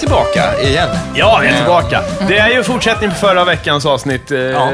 [0.00, 0.88] tillbaka igen.
[1.14, 2.02] Ja, vi är tillbaka.
[2.28, 4.30] Det är ju fortsättning på förra veckans avsnitt.
[4.30, 4.70] eh, Ja.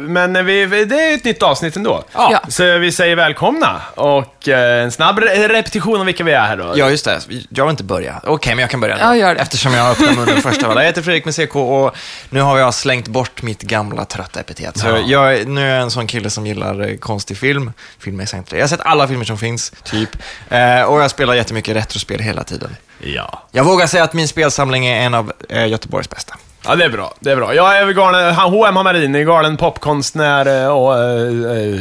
[0.00, 2.04] Men vi, vi- det är ett nytt avsnitt ändå.
[2.14, 2.40] Ja.
[2.48, 3.80] Så vi säger välkomna.
[3.94, 6.72] Och eh, en snabb re- repetition om vilka vi är här då.
[6.76, 7.18] Ja, just det.
[7.48, 8.20] Jag vill inte börja.
[8.24, 9.00] Okej, men jag kan börja nu.
[9.02, 9.40] Ja, gör det.
[9.40, 10.80] Eftersom jag öppnar munnen först av alla.
[10.80, 11.96] Jag heter Fredrik med CK och
[12.30, 14.78] nu har jag slängt bort mitt gamla trötta epitet.
[14.78, 14.98] Så Ja.
[15.06, 17.72] jag, nu är jag en sån kille som gillar eh, konstig film.
[17.98, 18.56] Film är inte det.
[18.56, 20.10] Jag har sett alla filmer som finns, typ.
[20.50, 22.76] Eh, och jag spelar jättemycket retrospel hela tiden.
[23.02, 23.42] Ja.
[23.52, 26.34] Jag vågar säga att min spelsamling är en av eh, Göteborgs bästa.
[26.64, 27.14] Ja, det är bra.
[27.20, 27.54] Det är bra.
[27.54, 28.76] Jag är galen, H.M.
[28.76, 31.80] Hammarin, är galen popkonstnär eh, och eh, eh,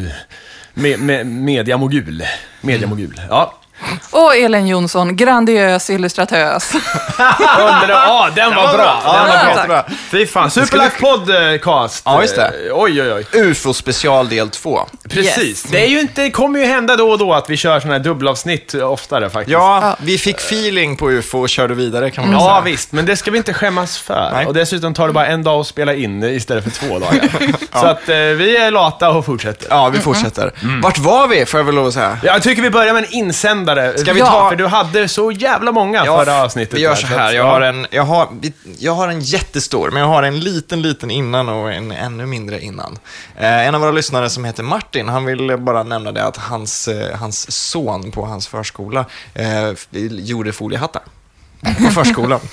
[0.73, 2.23] me, me, mediamogul.
[2.61, 3.21] Mediamogul.
[3.29, 3.53] Ja.
[4.09, 6.73] Och Elin Jonsson, grandiös illustratös.
[7.59, 9.01] Under, ja, den var bra.
[9.05, 9.55] Ja, Den var Ja, bra.
[9.55, 9.67] tack.
[9.67, 9.85] bra.
[10.11, 10.51] Fy fan.
[10.51, 12.01] Superlife podcast.
[12.05, 12.45] Ja, just det.
[12.45, 13.41] Eh, Oj, oj, oj.
[13.41, 14.79] UFO special del 2.
[15.09, 15.37] Precis.
[15.47, 15.63] Yes.
[15.63, 18.03] Det, är ju inte, kommer ju hända då och då att vi kör sådana här
[18.03, 19.51] dubbelavsnitt oftare faktiskt.
[19.53, 22.61] Ja, vi fick feeling på UFO och körde vidare kan man Ja, säga.
[22.61, 24.29] visst, men det ska vi inte skämmas för.
[24.33, 24.45] Nej.
[24.45, 27.29] Och dessutom tar det bara en dag att spela in istället för två dagar.
[27.79, 29.67] Så att eh, vi är lata och fortsätter.
[29.69, 30.51] Ja, vi fortsätter.
[30.83, 32.17] Vart var vi, får jag väl lov att säga?
[32.23, 33.70] Jag tycker vi börjar med en insändare.
[33.97, 36.73] Ska vi ja, ta- För du hade så jävla många förra avsnittet.
[36.73, 37.51] Vi gör så här, jag ja.
[37.51, 38.27] har, en, jag, har,
[38.79, 42.61] jag har en jättestor, men jag har en liten, liten innan och en ännu mindre
[42.61, 42.99] innan.
[43.37, 46.87] Eh, en av våra lyssnare som heter Martin, han vill bara nämna det att hans,
[46.87, 49.71] eh, hans son på hans förskola eh,
[50.09, 51.01] gjorde foliehattar.
[51.61, 52.39] På förskolan.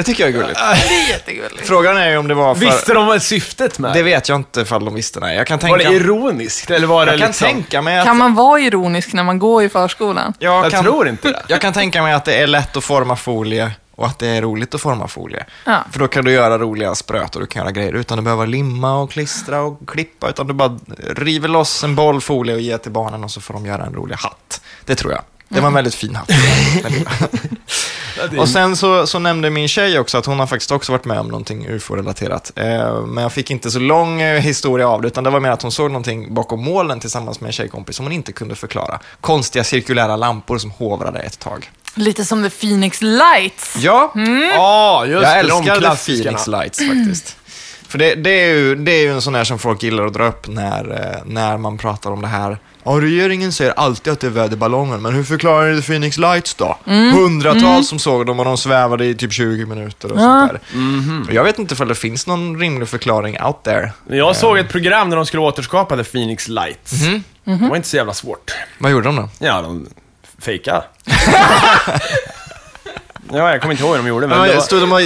[0.00, 0.58] det tycker jag är gulligt.
[0.88, 1.66] Det är jättegulligt.
[1.66, 2.60] Frågan är ju om det var för...
[2.60, 5.36] Visste de vad syftet med Det vet jag inte ifall de visste, nej.
[5.36, 7.46] Jag kan Var tänka, det ironiskt, eller var det jag kan liksom...
[7.46, 8.06] tänka mig att...
[8.06, 10.34] Kan man vara ironisk när man går i förskolan?
[10.38, 11.42] jag, Jag kan, tror inte det.
[11.48, 14.42] Jag kan tänka mig att det är lätt att forma folie och att det är
[14.42, 15.44] roligt att forma folie.
[15.64, 15.84] Ja.
[15.92, 18.44] För då kan du göra roliga spröt och du kan göra grejer utan att behöva
[18.44, 20.28] limma och klistra och klippa.
[20.28, 20.78] Utan du bara
[21.16, 23.94] river loss en boll folie och ger till barnen och så får de göra en
[23.94, 24.60] rolig hatt.
[24.84, 25.22] Det tror jag.
[25.48, 26.30] Det var en väldigt fin hatt.
[28.38, 31.18] och sen så, så nämnde min tjej också att hon har faktiskt också varit med
[31.20, 32.52] om någonting ufo-relaterat.
[32.56, 35.50] Eh, men jag fick inte så lång eh, historia av det, utan det var mer
[35.50, 38.98] att hon såg någonting bakom molnen tillsammans med en tjejkompis som hon inte kunde förklara.
[39.20, 41.70] Konstiga cirkulära lampor som hovrade ett tag.
[41.94, 43.74] Lite som The Phoenix Lights.
[43.78, 44.12] Ja,
[44.54, 45.38] Ja, just jag det.
[45.40, 46.22] älskar de The klassikerna.
[46.38, 47.36] Phoenix Lights faktiskt.
[47.90, 50.12] För det, det, är ju, det är ju en sån här som folk gillar att
[50.12, 52.58] dra upp när, eh, när man pratar om det här.
[52.84, 56.78] Ja, regeringen säger alltid att det är väderballonger, men hur förklarar ni Phoenix Lights då?
[56.84, 60.60] Hundratals som såg dem och de svävade i typ 20 minuter och sånt där.
[61.28, 63.92] Och Jag vet inte ifall det finns någon rimlig förklaring out there.
[64.08, 66.92] Jag såg ett program där de skulle återskapa The Phoenix Lights.
[67.44, 68.52] Det var inte så jävla svårt.
[68.78, 69.28] Vad gjorde de då?
[69.38, 69.86] Ja, de
[70.38, 70.82] fejkade.
[73.32, 74.62] ja, jag kommer inte ihåg vad de gjorde, men det Ja, var...
[74.62, 75.00] stod de och...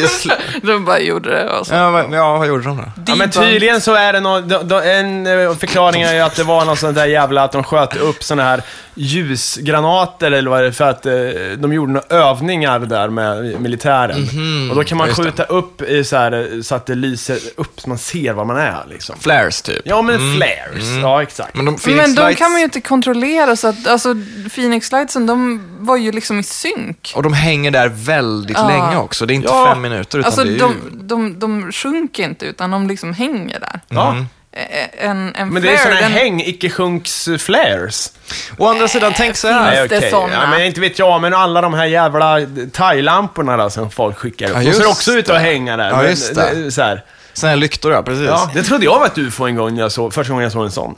[0.62, 1.74] De bara gjorde det och så.
[1.74, 2.84] Ja, vad, ja, vad gjorde de då?
[3.06, 6.36] Ja, men tydligen så är det nå, då, då, en eh, förklaring är ju att
[6.36, 8.62] det var någon sån där jävla att de sköt upp såna här
[8.94, 11.12] ljusgranater eller vad det är, för att eh,
[11.58, 14.28] de gjorde några övningar där med militären.
[14.70, 15.14] och då kan man det.
[15.14, 18.56] skjuta upp i så, här, så att det lyser upp så man ser var man
[18.56, 19.16] är liksom.
[19.20, 19.82] Flares, typ.
[19.84, 20.84] Ja, men flares.
[21.02, 21.54] Ja, exakt.
[21.56, 22.38] Men de Phoenix Men de Lights...
[22.38, 24.14] kan man ju inte kontrollera, så att alltså,
[24.54, 27.12] Phoenix Lightsen, de var ju liksom i synk.
[27.16, 28.68] Och de hänger där väldigt Ja.
[28.68, 29.26] länge också.
[29.26, 29.66] Det är inte Ja.
[29.72, 30.58] fem minuter, utan Alltså, det är ju...
[30.58, 33.80] de, de, de sjunker inte, utan de liksom hänger där.
[33.88, 34.16] Ja.
[34.56, 38.12] Eh, En, en Men det är här den- häng, icke-sjunks-flares.
[38.58, 39.88] Å andra sidan, tänk så här.
[39.88, 40.32] Finns det såna?
[40.32, 42.38] Ja, men inte vet jag, men alla de här jävla
[42.72, 44.56] thai-lamporna som folk skickar upp.
[44.56, 45.90] Ja, de ser också ut att hänga där.
[45.90, 46.72] Ja, men, just det.
[46.72, 47.04] Så här.
[47.34, 48.26] Såna här lyktor, ja, precis.
[48.26, 50.64] Ja, det trodde jag var ett ufo en gång, jag såg, första gången jag såg
[50.64, 50.94] en sån.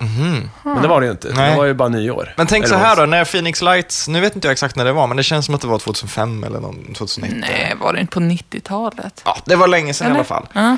[0.63, 1.29] Men det var det ju inte.
[1.29, 1.37] Mhm.
[1.37, 1.51] Nej.
[1.51, 2.35] Det var ju bara nyår.
[2.37, 4.85] Men tänk Eller så här då, när Phoenix Lights, nu vet inte jag exakt när
[4.85, 7.33] det var, men det känns som att det var 2005 eller någon, 2001.
[7.37, 9.23] Nej, var det inte på 90-talet?
[9.25, 10.19] Ja, det var länge sedan i Eller?
[10.19, 10.47] alla fall.
[10.53, 10.77] Ja.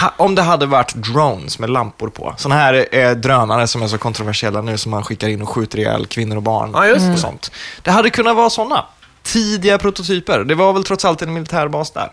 [0.00, 3.88] Ha, om det hade varit drones med lampor på, sådana här eh, drönare som är
[3.88, 7.06] så kontroversiella nu som man skickar in och skjuter ihjäl kvinnor och barn Ja, just
[7.06, 7.12] det.
[7.12, 7.50] och sånt.
[7.82, 8.84] Det hade kunnat vara sådana.
[9.22, 10.44] Tidiga prototyper.
[10.44, 12.12] Det var väl trots allt en militärbas där.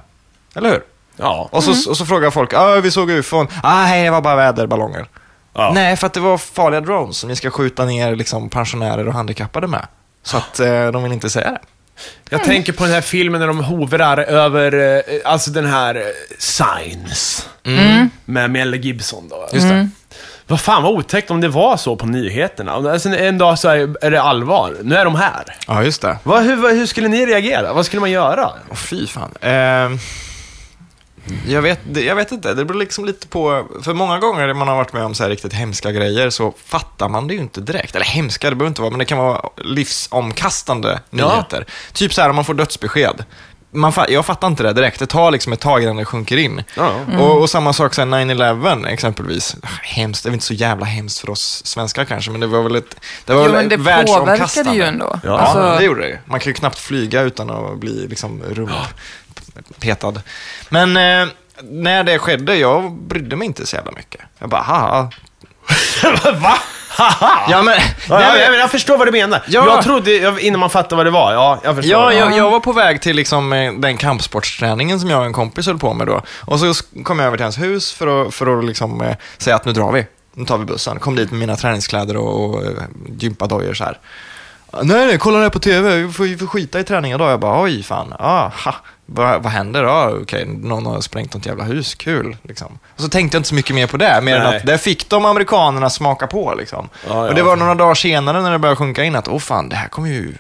[0.56, 0.82] Eller hur?
[1.18, 1.50] Ja.
[1.52, 3.48] Och så, och så frågar folk, ah, vi såg ufon.
[3.64, 5.06] Ah, nej, det var bara väderballonger.
[5.54, 5.72] Ja.
[5.76, 9.14] Nej, för att det var farliga drones som ni ska skjuta ner liksom, pensionärer och
[9.14, 9.88] handikappade med.
[10.24, 11.60] Så att eh, de vill inte säga det.
[12.30, 16.02] Jag tänker på den här filmen när de hovrar över, eh, alltså den här eh,
[16.40, 17.50] Signs.
[18.26, 19.50] Med Mel Gibson då.
[19.54, 19.90] Just det.
[20.48, 22.72] Vad fan vad otäckt om det var så på nyheterna.
[22.72, 23.70] Alltså, en dag så
[24.02, 24.76] är det allvar.
[24.84, 25.44] Nu är de här.
[25.68, 26.18] Ja, just det.
[26.24, 27.74] Vad, hur, hur skulle ni reagera?
[27.74, 28.52] Vad skulle man göra?
[28.70, 29.32] Åh, fy fan.
[29.42, 30.00] Ehm,
[31.48, 33.66] jag, vet, jag vet inte, det beror liksom lite på...
[33.84, 36.54] För många gånger när man har varit med om så här riktigt hemska grejer så
[36.66, 37.96] fattar man det ju inte direkt.
[37.96, 39.42] Eller hemska, det behöver inte vara, men det kan vara
[40.10, 41.28] livsomkastande Ja.
[41.32, 41.66] nyheter.
[41.94, 43.24] Typ så här om man får dödsbesked.
[43.72, 45.00] man, jag fattar inte det direkt.
[45.00, 46.64] Det tar liksom ett tag innan det sjunker in.
[46.76, 46.92] Ja.
[47.20, 49.56] Och, och samma sak sen 9-11 exempelvis.
[49.84, 52.62] Hemskt, det är väl inte så jävla hemskt för oss svenskar kanske, men det var
[52.64, 52.96] väl ett
[53.26, 54.38] det var Jo, väl men det världsomkastande.
[54.48, 55.20] påverkade ju ändå.
[55.24, 56.20] Ja, Ja, Alltså, det gjorde det.
[56.26, 58.44] Man kan ju knappt flyga utan att bli liksom
[59.56, 60.22] rumppetad.
[60.70, 61.28] Men eh,
[61.64, 64.22] när det skedde, jag brydde mig inte så jävla mycket.
[64.40, 65.10] Jag bara, haha.
[66.42, 66.58] Va?
[66.98, 67.46] Haha!
[67.50, 67.74] Ja, men,
[68.10, 69.44] Ja, nej, jag, jag, jag förstår vad du menar.
[69.48, 69.66] Ja.
[69.66, 71.92] Jag trodde, jag, innan man fattade vad det var, ja, jag förstår.
[71.92, 75.34] Ja, jag, jag var på väg till liksom, eh, den kampsportsträningen som jag och en
[75.34, 76.22] kompis höll på med då.
[76.46, 76.74] Och så
[77.04, 79.72] kom jag över till hans hus för att, för att liksom, eh, säga att nu
[79.72, 80.06] drar vi.
[80.34, 81.00] Nu tar vi bussen.
[81.00, 82.72] Kom dit med mina träningskläder och, och eh,
[83.20, 84.00] gympadojor så här.
[84.82, 85.96] Nej, nej, kolla det här på tv.
[85.98, 87.26] Vi får, vi får skita i träningen då.
[87.26, 88.14] Jag bara, oj fan.
[88.20, 88.76] Ah, ha.
[89.06, 89.84] Vad, vad händer?
[89.84, 91.96] Ja, okej, någon har sprängt något jävla hus.
[91.96, 92.80] Kul, liksom.
[92.96, 95.10] Och så tänkte jag inte så mycket mer på det, mer än att där fick
[95.10, 96.90] de amerikanerna smaka på, liksom.
[97.08, 97.46] Ja, och det ja.
[97.46, 100.10] var några dagar senare när det började sjunka in att, åh fan, det här kommer
[100.10, 100.34] ju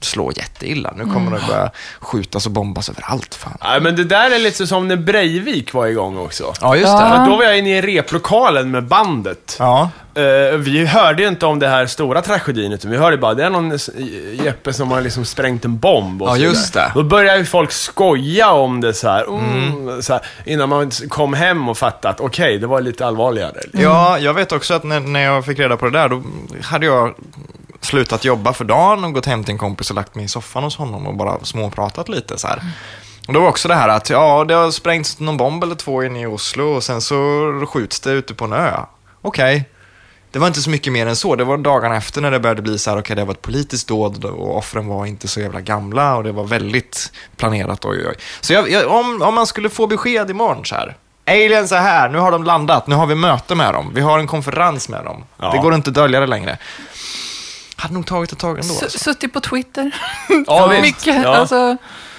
[0.00, 0.92] slå jätteilla.
[0.96, 1.70] Nu kommer det börja
[2.00, 3.58] skjutas och bombas överallt, fan.
[3.62, 6.52] Nej, men det där är lite som när Breivik var igång också.
[6.60, 7.00] Ja, just Ja.
[7.00, 7.16] det.
[7.16, 9.56] För då var jag inne i replokalen med bandet.
[9.58, 9.90] Ja.
[10.14, 13.44] Eh, vi hörde ju inte om det här stora tragedin, utan vi hörde bara det
[13.44, 13.78] är någon
[14.44, 16.92] Jeppe som har liksom sprängt en bomb och Ja, just det.
[16.94, 17.72] Då började ju folk
[18.06, 22.20] skoja om det så här, mm, så här innan man kom hem och fattade att
[22.20, 23.60] okej, det var lite allvarligare.
[23.72, 26.22] Ja, jag vet också att när, när jag fick reda på det där, då
[26.62, 27.14] hade jag
[27.80, 30.64] slutat jobba för dagen och gått hem till en kompis och lagt mig i soffan
[30.64, 32.62] hos honom och bara småpratat lite så här.
[33.26, 36.02] Och det var också det här att, ja, det har sprängts någon bomb eller två
[36.02, 37.16] inne i Oslo och sen så
[37.68, 38.72] skjuts det ute på en ö.
[39.22, 39.68] Okej.
[40.36, 41.36] Det var inte så mycket mer än så.
[41.36, 43.88] Det var dagarna efter när det började bli så här, okej, det var ett politiskt
[43.88, 47.84] dåd och offren var inte så jävla gamla och det var väldigt planerat.
[47.84, 48.14] Oj, oj.
[48.40, 50.96] Så jag, jag, om, om man skulle få besked imorgon så här.
[51.26, 54.18] Aliens är här, nu har de landat, nu har vi möte med dem, vi har
[54.18, 55.24] en konferens med dem.
[55.38, 55.52] Ja.
[55.52, 56.58] Det går inte att dölja det längre.
[57.76, 58.74] Hade nog tagit ett tag ändå.
[58.74, 58.98] s- Alltså.
[58.98, 59.90] Suttit på Twitter.
[60.46, 60.72] Ja.
[60.82, 61.22] Mycket.
[61.22, 61.36] Ja.
[61.36, 61.76] Alltså,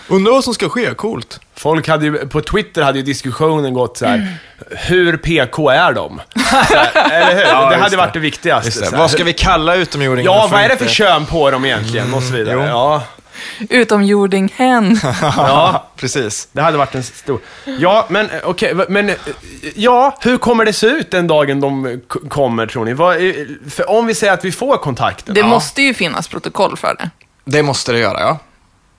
[0.08, 1.40] Undrar vad som ska ske, coolt.
[1.58, 4.38] Folk hade ju, på Twitter hade ju diskussionen gått så här.
[4.72, 6.22] hur PK är de?
[6.36, 7.42] Här, eller hur?
[7.52, 7.98] Ja, det hade det.
[7.98, 8.90] varit det viktigaste.
[8.92, 8.98] Det.
[8.98, 12.14] Vad ska vi kalla utomjordingarna Ja, vad är det för inte- kön på dem egentligen?
[12.14, 12.56] och så vidare.
[12.56, 12.62] jo.
[12.64, 13.04] Ja,
[13.70, 15.00] utomjording hen.
[15.22, 16.48] ja, Precis.
[16.52, 17.40] det hade varit en stor...
[17.80, 19.12] Ja, men okej, v- men...
[19.76, 22.94] Ja, hur kommer det se ut den dagen de kommer, tror ni?
[22.94, 23.16] Vad,
[23.72, 25.34] för om vi säger att vi får kontakten.
[25.36, 25.48] Det ja.
[25.48, 27.10] måste ju finnas protokoll för det.
[27.46, 28.38] Det måste det göra, ja.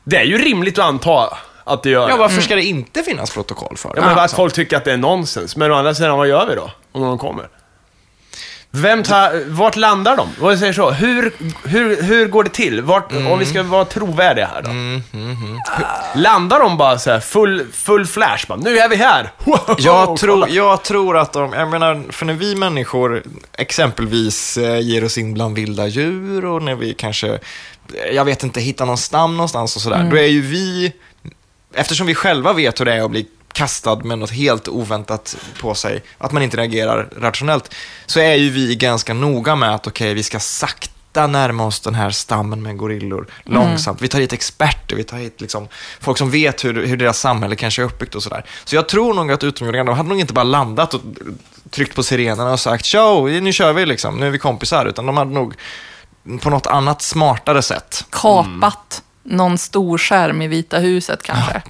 [0.04, 1.28] Det är ju rimligt att anta
[1.69, 3.94] att det gör Ja, varför ska det inte finnas protokoll för det?
[3.97, 4.37] Ja, men att Liksom.
[4.37, 5.56] folk tycker att det är nonsens.
[5.56, 6.70] Men å andra sidan, vad gör vi då?
[6.93, 7.49] Om de kommer?
[8.70, 10.29] Vem tar, vart landar de?
[10.41, 10.91] Vad säger så?
[10.91, 11.32] Hur,
[11.65, 12.82] hur, hur går det till?
[12.82, 14.70] Vart, Om vi ska vara trovärdiga här då.
[16.20, 18.47] Landar de bara så här full, full flash?
[18.49, 19.31] Bara, nu är vi här!
[19.44, 23.23] Wow, Jag tror, jag tror att de, jag menar, för när vi människor
[23.53, 27.38] exempelvis eh, ger oss in bland vilda djur och när vi kanske,
[28.12, 30.93] jag vet inte, hittar någon stam någonstans och sådär, då är ju vi,
[31.75, 35.75] eftersom vi själva vet hur det är att bli kastad med något helt oväntat på
[35.75, 37.75] sig, att man inte reagerar rationellt,
[38.06, 41.94] så är ju vi ganska noga med att okej, vi ska sakta närma oss den
[41.94, 44.03] här stammen med gorillor långsamt.
[44.03, 45.69] Vi tar hit experter, vi tar hit liksom
[46.00, 48.44] folk som vet hur, hur deras samhälle kanske är uppbyggt och sådär.
[48.64, 51.00] Så jag tror nog att utomjordingarna, de hade nog inte bara landat och
[51.71, 55.07] tryckt på sirenerna och sagt “Tjo, nu kör vi liksom, nu är vi kompisar”, utan
[55.07, 55.54] de hade nog
[56.40, 61.62] på något annat smartare sätt Kapat någon stor skärm i Vita huset kanske.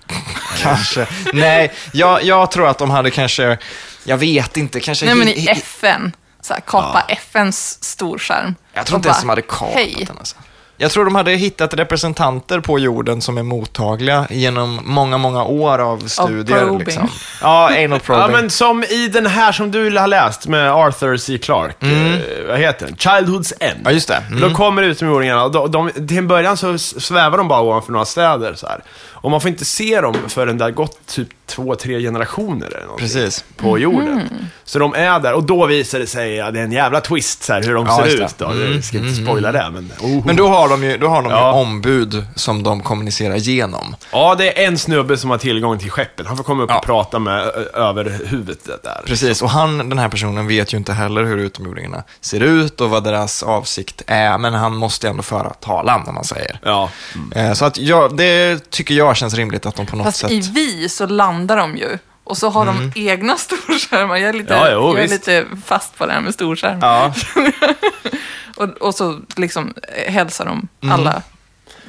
[0.62, 1.06] Kanske.
[1.32, 3.58] Nej, jag, jag tror att de hade kanske,
[4.04, 5.06] jag vet inte, kanske...
[5.06, 6.12] Nej, men i FN.
[6.40, 8.54] Så här, kapa FNs storskärm.
[8.72, 10.04] jag tror inte ens de hade kapat Hej.
[10.06, 10.18] den.
[10.18, 10.36] Alltså.
[10.80, 15.78] Jag tror de hade hittat representanter på jorden som är mottagliga genom många, många år
[15.78, 16.58] av studier.
[16.58, 16.78] probing.
[16.78, 17.08] liksom.
[17.42, 18.23] Ja, anal probing.
[18.23, 21.38] Ja, men som i den här som du har läst med Arthur C.
[21.38, 21.87] Clarke.
[21.87, 22.97] Eh, vad heter den?
[22.97, 23.80] Childhood's End.
[23.85, 24.23] Ja, just det.
[24.28, 24.40] Mm.
[24.40, 28.04] Då kommer utomjordingarna och de, de, till en början så svävar de bara ovanför några
[28.04, 28.82] städer så här.
[29.12, 32.96] Och man får inte se dem förrän det har gått typ två, tre generationer eller
[32.98, 33.44] Precis.
[33.56, 34.28] på jorden.
[34.64, 37.42] Så de är där och då visar det sig, ja, det är en jävla twist
[37.42, 38.38] så här, hur de Ja, ser ut.
[38.38, 38.52] Då.
[38.74, 39.92] Jag ska inte spoila det, men...
[40.00, 40.26] Oh.
[40.26, 41.52] Men då har de ju, då har de Ja.
[41.54, 43.96] ju ombud som de kommunicerar genom.
[44.12, 46.26] Ja, det är en snubbe som har tillgång till skeppet.
[46.26, 46.78] Han får komma upp Ja.
[46.78, 49.02] och prata med ö, över huvudet där.
[49.06, 52.90] Precis, och han, den här personen vet ju inte heller hur utomjordingarna ser ut och
[52.90, 56.58] vad deras avsikt är, men han måste ändå föra talan, om man säger.
[56.62, 56.90] Ja.
[57.34, 60.30] Eh, Så att ja, det tycker jag känns rimligt att de på något Fast sätt...
[60.30, 61.99] i vi så landar de ju.
[62.25, 64.16] Och så har de egna storskärmar.
[64.16, 66.78] Jag är lite, Ja, jo, jag är lite fast på det här med storskärm.
[66.83, 67.14] Ja,
[68.57, 69.75] Och, och så liksom
[70.07, 71.23] eh, hälsar de alla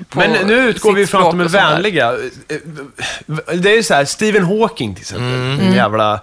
[0.09, 2.11] på Men nu utgår vi från att de är vänliga.
[3.53, 5.27] Det är ju så här, Stephen Hawking till exempel.
[5.33, 5.73] Mm.
[5.73, 6.19] Jävla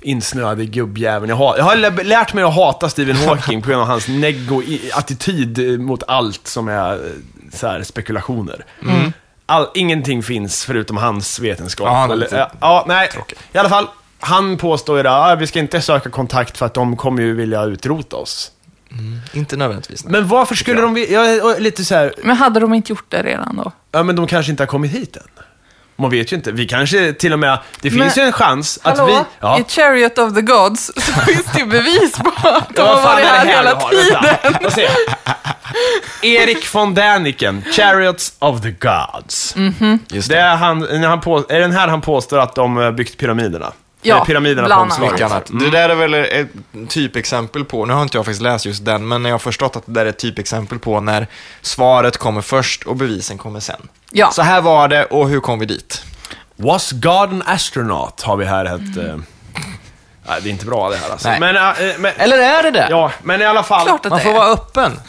[0.00, 1.28] insnöade gubbjäveln.
[1.28, 4.08] Jag har, jag har lä- lärt mig att hata Stephen Hawking på grund av hans
[4.08, 6.98] neggo-attityd mot allt som är eh,
[7.52, 8.64] så här, spekulationer.
[8.82, 9.12] Mm.
[9.48, 11.86] All, ingenting finns förutom hans vetenskap.
[11.86, 13.08] Ja, han Eller, ja, ja, nej.
[13.08, 13.38] tråkig.
[13.52, 13.86] I alla fall,
[14.20, 17.34] han påstår ju att ah, vi ska inte söka kontakt för att de kommer ju
[17.34, 18.52] vilja utrota oss.
[19.32, 20.04] Inte nödvändigtvis.
[20.04, 20.12] nej.
[20.12, 23.22] Men varför skulle de jag är lite så här, Men hade de inte gjort det
[23.22, 23.72] redan då?
[23.92, 25.22] ja men de kanske inte har kommit hit än.
[26.00, 26.52] Man vet ju inte.
[26.52, 29.12] Vi kanske till och med, det Men- finns ju en chans att Hallå?
[29.14, 29.20] vi...
[29.40, 29.58] Ja.
[29.58, 33.02] I Chariot of the Gods så finns det ju bevis på att de Ja, har
[33.02, 33.90] varit här här hela har?
[33.90, 34.84] tiden.
[36.22, 39.54] Erik von Däniken, Chariots of the Gods.
[40.08, 40.40] Just Det det.
[40.40, 43.72] är, han, när han på, är den här han påstår att de har byggt pyramiderna?
[44.02, 45.12] Ja, Eller pyramiderna på bland.
[45.12, 45.50] Mycket annat.
[45.52, 46.48] Det där är väl ett
[46.88, 49.82] typexempel på, nu har inte jag faktiskt läst just den, men jag har förstått att
[49.86, 51.26] det där är ett typexempel på när
[51.62, 53.88] svaret kommer först och bevisen kommer sen.
[54.12, 54.30] Ja.
[54.30, 56.02] Så här var det och hur kom vi dit?
[56.56, 58.22] Was God an astronaut?
[58.22, 58.96] Har vi här ett...
[58.96, 59.16] eh,
[60.28, 61.28] nej, det är inte bra det här alltså.
[61.40, 62.86] Men, eh, men, Eller är det det?
[62.90, 63.86] ja, men i alla fall.
[63.86, 64.34] Klart att Man det får är.
[64.34, 65.00] vara öppen.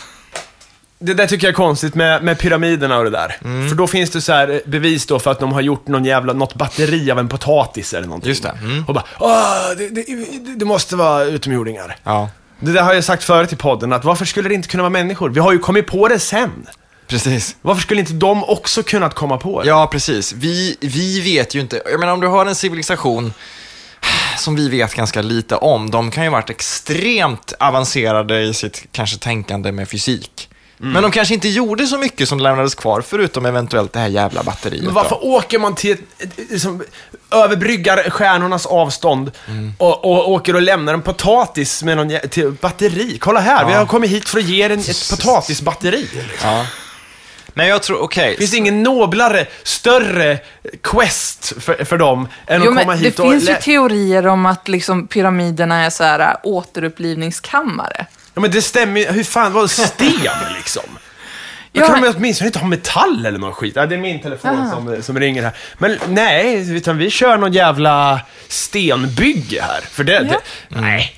[1.02, 3.38] Det där tycker jag är konstigt med, med pyramiderna och det där.
[3.44, 3.70] Mm.
[3.70, 6.06] För då finns det så här eh, bevis då för att de har gjort någon
[6.06, 8.30] jävla, något batteri av en potatis eller någonting.
[8.30, 8.50] Just det.
[8.64, 8.84] Mm.
[8.88, 10.04] Och bara, Åh, det, det,
[10.46, 11.98] det, det måste vara utomjordingar.
[12.04, 12.30] Ja,
[12.60, 14.90] Det där har jag sagt förut i podden, att varför skulle det inte kunna vara
[14.90, 15.30] människor?
[15.30, 16.68] Vi har ju kommit på det sen.
[17.08, 17.56] precis.
[17.62, 19.68] Varför skulle inte de också kunnat komma på det?
[19.68, 20.34] Ja, precis.
[20.34, 21.82] Vi, vi vet ju inte.
[21.92, 23.34] Jag menar, om du har en civilisation
[24.38, 28.86] som vi vet ganska lite om, de kan ju ha varit extremt avancerade i sitt
[28.92, 30.49] kanske tänkande med fysik.
[30.82, 30.94] Mm.
[30.94, 34.44] Men de kanske inte gjorde så mycket som lämnades kvar, förutom eventuellt det här jävla
[34.44, 34.84] batteriet.
[34.84, 35.02] Men då.
[35.02, 35.98] varför åker man till
[36.36, 36.84] liksom,
[37.32, 39.74] överbryggar stjärnornas avstånd Mm.
[39.78, 43.18] och, och åker och lämnar en potatis med någon till batteri?
[43.20, 43.78] Kolla här, vi Ja.
[43.78, 46.08] har kommit hit för att ge er en, ett potatisbatteri.
[46.44, 46.66] Ja.
[47.54, 48.38] Men jag tror, okej.
[48.38, 50.40] Finns det ingen noblare, större
[50.84, 53.32] quest för, för dem än Jo, att komma men det hit och...
[53.32, 58.06] finns ju teorier om att liksom pyramiderna är så här äh, återupplivningskammare.
[58.40, 59.08] Ja, men det stämmer ju.
[59.12, 60.84] Hur fan var det sten liksom?
[61.72, 63.74] Då Ja, kan ju åtminstone inte ha metall eller någon skit.
[63.76, 64.72] Ja, det är min telefon Aha.
[64.72, 65.52] som, som ringer här.
[65.78, 69.82] Men nej, utan vi kör någon jävla stenbygge här.
[69.82, 71.16] För det, det nej.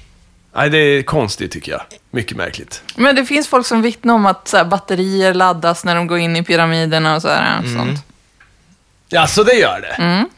[0.55, 1.81] Nej, det är konstigt tycker jag.
[2.11, 2.83] Mycket märkligt.
[2.95, 6.17] Men det finns folk som vittnar om att så här, batterier laddas när de går
[6.17, 7.77] in i pyramiderna och så här, Mm.
[7.77, 7.99] sånt.
[9.09, 10.03] Ja, så det gör det?
[10.03, 10.29] Mm.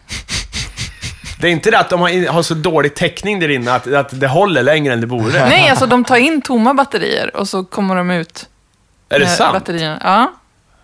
[1.43, 4.19] Det är inte det att de har, har så dålig täckning där inne att, att
[4.19, 5.45] det håller längre än det borde?
[5.45, 8.50] Nej, alltså de tar in tomma batterier och så kommer de ut
[9.09, 9.53] är det sant?
[9.53, 10.00] batterierna.
[10.03, 10.33] Ja.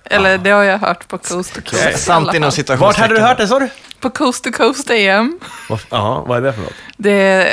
[0.05, 1.89] Eller det har jag hört på Coast to Coast.
[1.95, 2.51] I Sant inom fall.
[2.51, 2.79] citationstecken.
[2.79, 3.69] Vart hade du hört det sa du?
[3.99, 5.39] På Coast to Coast AM.
[5.89, 6.73] Jaha, vad är det för något?
[6.97, 7.47] Det är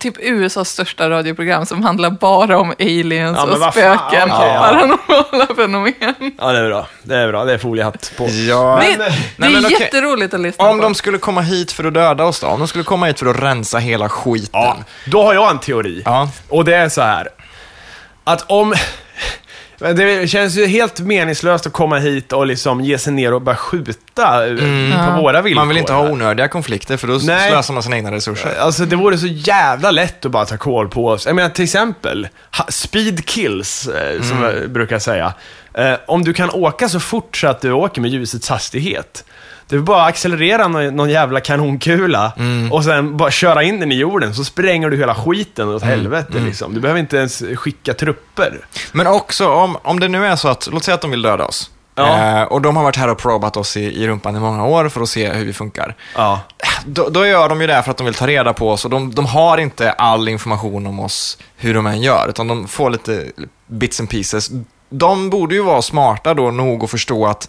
[0.00, 4.66] typ USAs största radioprogram som handlar bara om aliens Ja, och spöken och ja.
[4.68, 6.34] paranormala fenomen.
[6.38, 6.86] Ja, det är bra.
[7.02, 7.44] Det är bra.
[7.44, 8.28] Det är foliehatt på.
[8.28, 8.80] Ja.
[8.82, 9.76] Det, Men- det nej, är men okej.
[9.80, 10.82] jätteroligt att lyssna Om på.
[10.82, 12.46] de skulle komma hit för att döda oss då?
[12.46, 14.48] Om de skulle komma hit för att rensa hela skiten?
[14.52, 14.76] Ja,
[15.06, 16.02] då har jag en teori.
[16.04, 16.30] Ja.
[16.48, 17.28] Och det är så här.
[18.24, 18.74] Att om...
[19.80, 23.42] Men Det känns ju helt meningslöst att komma hit och liksom ge sig ner och
[23.42, 24.56] bara skjuta eh,
[25.16, 25.60] på våra villkor.
[25.60, 27.50] Man vill inte ha onödiga konflikter, för då Nej.
[27.50, 28.54] slösar man sina egna resurser.
[28.60, 31.26] Alltså det vore så jävla lätt att bara ta koll på oss.
[31.26, 32.28] Jag menar till exempel,
[32.68, 34.56] speed kills, eh, som Mm.
[34.60, 35.32] jag brukar säga.
[35.74, 39.24] Eh, om du kan åka så fort så att du åker med ljusets hastighet.
[39.70, 42.72] Det är bara att accelerera någon, någon jävla kanonkula Mm.
[42.72, 45.94] och sen bara köra in den i jorden så spränger du hela skiten åt Mm.
[45.98, 46.74] helvete liksom.
[46.74, 48.58] Du behöver inte ens skicka trupper.
[48.92, 51.44] Men också, om, om det nu är så att, låt säga att de vill döda
[51.46, 51.70] oss.
[51.94, 52.38] Ja.
[52.40, 54.88] Eh, och de har varit här och probat oss i, i rumpan i många år
[54.88, 55.94] för att se hur vi funkar.
[56.16, 56.40] Ja.
[56.86, 58.90] Då, då gör de ju det för att de vill ta reda på oss och
[58.90, 62.90] de, de har inte all information om oss hur de än gör, utan de får
[62.90, 63.24] lite
[63.66, 64.50] bits and pieces.
[64.92, 67.48] De borde ju vara smarta då nog att förstå att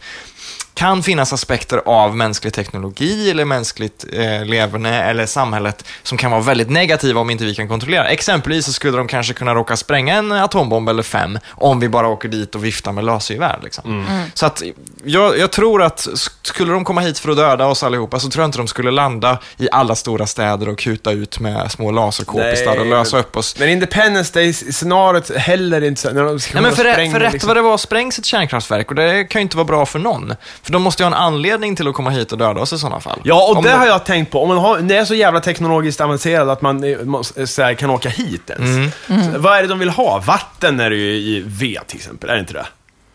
[0.74, 6.42] kan finnas aspekter av mänsklig teknologi eller mänskligt eh, leverne eller samhället som kan vara
[6.42, 8.08] väldigt negativa om inte vi kan kontrollera.
[8.08, 12.08] Exempelvis så skulle de kanske kunna råka spränga en atombomb eller fem om vi bara
[12.08, 13.60] åker dit och viftar med lasergevär.
[13.64, 14.06] Liksom.
[14.34, 14.64] Så att
[15.04, 16.08] jag, jag tror att
[16.42, 18.92] skulle de komma hit för att döda oss allihopa så tror jag inte de skulle
[18.92, 23.60] landa i alla stora städer och kuta ut med små laserkåpisar och lösa upp oss.
[23.60, 27.48] Men Independence Day-scenariot heller inte så när de ska Nej, men för, för rätt liksom.
[27.48, 30.36] vad det var sprängs ett kärnkraftverk och det kan ju inte vara bra för någon.
[30.64, 32.78] För de måste ju ha en anledning till att komma hit och döda oss i
[32.80, 33.20] sådana fall.
[33.24, 34.42] Ja, och Om det de- har jag tänkt på.
[34.42, 37.90] Om man har, det är så jävla teknologiskt avancerad att man eh, så här, kan
[37.90, 38.94] åka hit ens.
[39.08, 40.20] Så, vad är det de vill ha?
[40.20, 42.66] Vatten är det ju i V till exempel, är det inte det?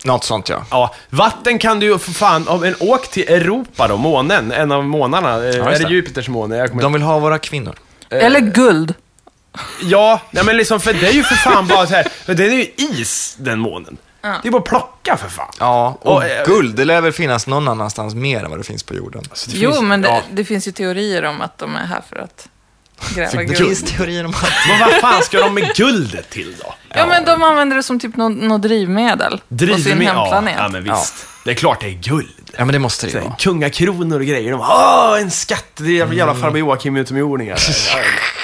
[0.05, 0.65] Något sånt ja.
[0.71, 4.73] Ja, vatten kan du ju för fan, om en åk till Europa då, månen, en
[4.73, 5.29] av månarna.
[5.35, 5.89] Eh, är just det.
[5.91, 6.67] Jupiters måne?
[6.67, 7.75] De vill ha våra kvinnor.
[8.11, 8.95] Eller guld.
[9.83, 12.45] Ja, nej men liksom för det är ju för fan bara så här, för det
[12.47, 13.97] är ju is, den månen.
[14.43, 15.53] Det är bara att plocka för fan.
[15.61, 18.65] Ja, och Och, eh, guld, det lär väl finnas någon annanstans mer än vad det
[18.65, 19.23] finns på jorden.
[19.33, 20.23] Så det Jo, finns- men det, ja.
[20.33, 22.49] det finns ju teorier om att de är här för att
[23.15, 23.49] gräva guld.
[23.49, 24.43] Det finns teorier om att...
[24.69, 26.75] Men vad fan ska de med guldet till då?
[26.89, 30.05] Ja, men de använder det som typ något nå drivmedel på sin Drivmedel?
[30.05, 30.55] Ja, hemplanet.
[30.59, 31.15] ja, men visst.
[31.45, 32.51] Det är klart det är guld.
[32.59, 33.35] Ja, men det måste det ju vara.
[33.39, 34.51] Kungakronor och grejer.
[34.51, 35.65] De bara, Åh, en skatt!
[35.77, 37.57] Det är jävla, jävla farbror Joakim utomjordingar.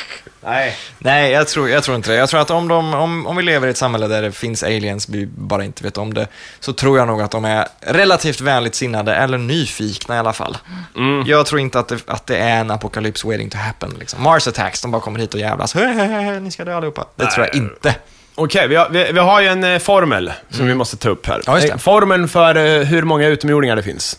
[0.45, 0.77] Nej.
[0.99, 2.17] Nej, jag tror, jag tror inte det.
[2.17, 4.63] Jag tror att om, de, om, om vi lever i ett samhälle där det finns
[4.63, 6.27] aliens, vi bara inte vet om det,
[6.61, 10.57] så tror jag nog att de är relativt vänligt sinnade, eller nyfikna i alla fall.
[10.97, 11.23] Mm.
[11.27, 13.97] Jag tror inte att det, att det är en apokalyps waiting to happen.
[13.99, 14.23] Liksom.
[14.23, 15.75] Mars attacks, de bara kommer hit och jävlas.
[15.75, 17.07] Hö, hö, hö, hö, ni ska dö allihopa.
[17.17, 17.95] Det tror jag inte.
[18.35, 21.27] Okej, vi, har, vi, vi har ju en eh, formel som vi måste ta upp
[21.27, 21.41] här.
[21.49, 21.61] Mm.
[21.63, 21.69] Ja.
[21.75, 24.19] Eh, Formeln för eh, hur många utomjordingar det finns.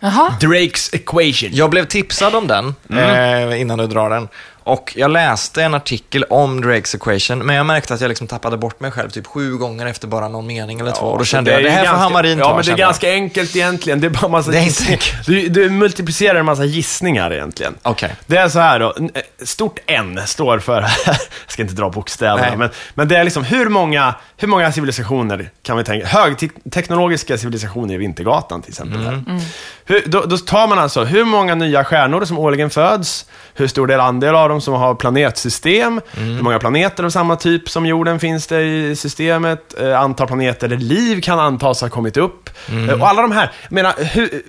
[0.00, 0.34] Jaha.
[0.40, 1.50] Drakes equation.
[1.52, 3.48] Jag blev tipsad om den Mm.
[3.52, 4.28] eh, innan du drar den.
[4.66, 8.56] Och jag läste en artikel om Drakes equation, men jag märkte att jag liksom tappade
[8.56, 11.06] bort mig själv typ sju gånger efter bara någon mening eller två.
[11.06, 12.78] och då så kände jag, det här får Hammarin Ja, ta, men det är jag.
[12.78, 14.00] ganska enkelt egentligen.
[14.00, 15.26] Det är bara massa Det är.
[15.26, 17.74] Du, du multiplicerar en massa gissningar egentligen.
[17.82, 18.14] Okej.
[18.26, 22.56] Det är så här då, eh, stort N står för, jag ska inte dra bokstäverna,
[22.56, 27.94] men, men det är liksom hur många, hur många civilisationer kan vi tänka, högteknologiska civilisationer
[27.94, 29.00] i Vintergatan till exempel.
[29.00, 29.40] Här.
[29.84, 33.86] Hur, då, då tar man alltså hur många nya stjärnor som årligen föds, hur stor
[33.86, 38.20] del andel av dem som har planetsystem, hur många planeter av samma typ som jorden
[38.20, 42.50] finns det i systemet, eh, antal planeter där liv kan antas ha kommit upp.
[42.88, 44.42] Eh, och alla de här, jag menar, hur,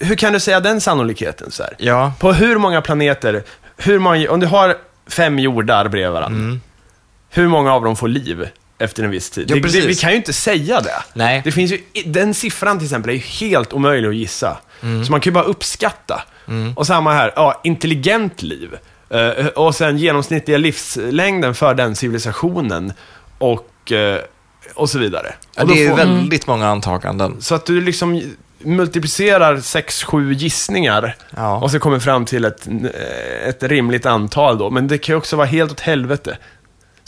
[0.00, 1.50] hur kan du säga den sannolikheten?
[1.50, 1.74] Så här?
[1.78, 2.12] Ja.
[2.18, 3.42] På hur många planeter,
[3.76, 4.76] hur många, om du har
[5.06, 6.60] fem jordar bredvid varandra,
[7.30, 8.48] hur många av dem får liv
[8.84, 9.50] efter en viss tid?
[9.50, 11.02] Ja, det, det, vi kan ju inte säga det.
[11.14, 11.40] Nej.
[11.44, 14.56] Det finns ju, den siffran till exempel är ju helt omöjlig att gissa.
[14.80, 16.22] Så man kan ju bara uppskatta.
[16.76, 18.70] Och samma här, ja, intelligent liv.
[19.10, 22.92] Eh, och sen genomsnittliga livslängden för den civilisationen.
[23.38, 24.18] Och, eh,
[24.74, 25.34] och så vidare.
[25.56, 27.36] Ja, Och det är får- väldigt många antaganden.
[27.40, 28.22] så att du liksom
[28.58, 31.56] multiplicerar 6-7 gissningar Ja.
[31.56, 32.68] och så kommer fram till ett,
[33.46, 34.70] ett rimligt antal då.
[34.70, 36.38] Men det kan ju också vara helt åt helvete.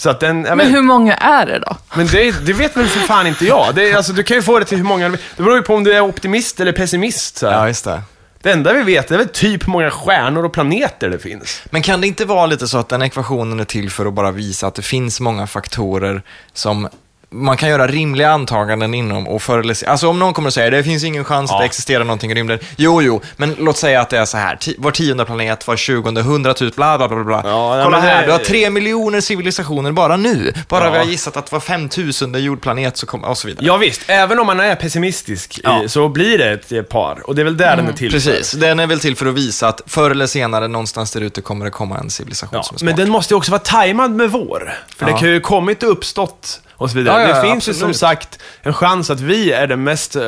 [0.04, 1.76] Så att den, Men vet, hur många är det då?
[1.94, 3.74] men det, det vet väl för fan inte jag.
[3.74, 5.08] Det, är, alltså, du kan ju få det till hur många.
[5.08, 7.36] Det beror ju på om du är optimist eller pessimist.
[7.36, 7.58] Så här.
[7.58, 8.02] Ja, just det.
[8.42, 11.62] Det enda vi vet är väl typ hur många stjärnor och planeter det finns.
[11.70, 14.30] Men kan det inte vara lite så att den ekvationen är till för att bara
[14.30, 16.88] visa att det finns många faktorer som
[17.34, 20.70] man kan göra rimliga antaganden inom och förr eller Alltså om någon kommer att säga
[20.70, 21.58] det finns ingen chans att Ja.
[21.60, 22.58] det existerar någonting i rymden.
[22.76, 24.58] Jo, jo, men låt säga att det är så här.
[24.78, 27.42] Var tionde planet, var tjugonde, hundratusen, bla bla bla bla.
[27.44, 30.52] Ja, Kolla här, det- du har tre miljoner civilisationer bara nu.
[30.68, 30.90] Bara Ja.
[30.90, 33.66] vi har gissat att var femtusende jordplanet så kommer, och så vidare.
[33.66, 35.82] Ja visst, även om man är pessimistisk Ja.
[35.84, 37.22] i, så blir det ett, ett par.
[37.28, 38.30] Och det är väl där den är till för.
[38.30, 41.40] Precis, den är väl till för att visa att förr eller senare någonstans där ute
[41.40, 42.82] kommer det komma en civilisation som är smart.
[42.82, 44.74] men den måste ju också vara tajmad med vår.
[44.96, 47.22] För det kan ju kommit och uppstått och så vidare.
[47.22, 47.96] Ja, ja, det finns ju som absolut.
[47.96, 50.22] sagt en chans att vi är det mest eh,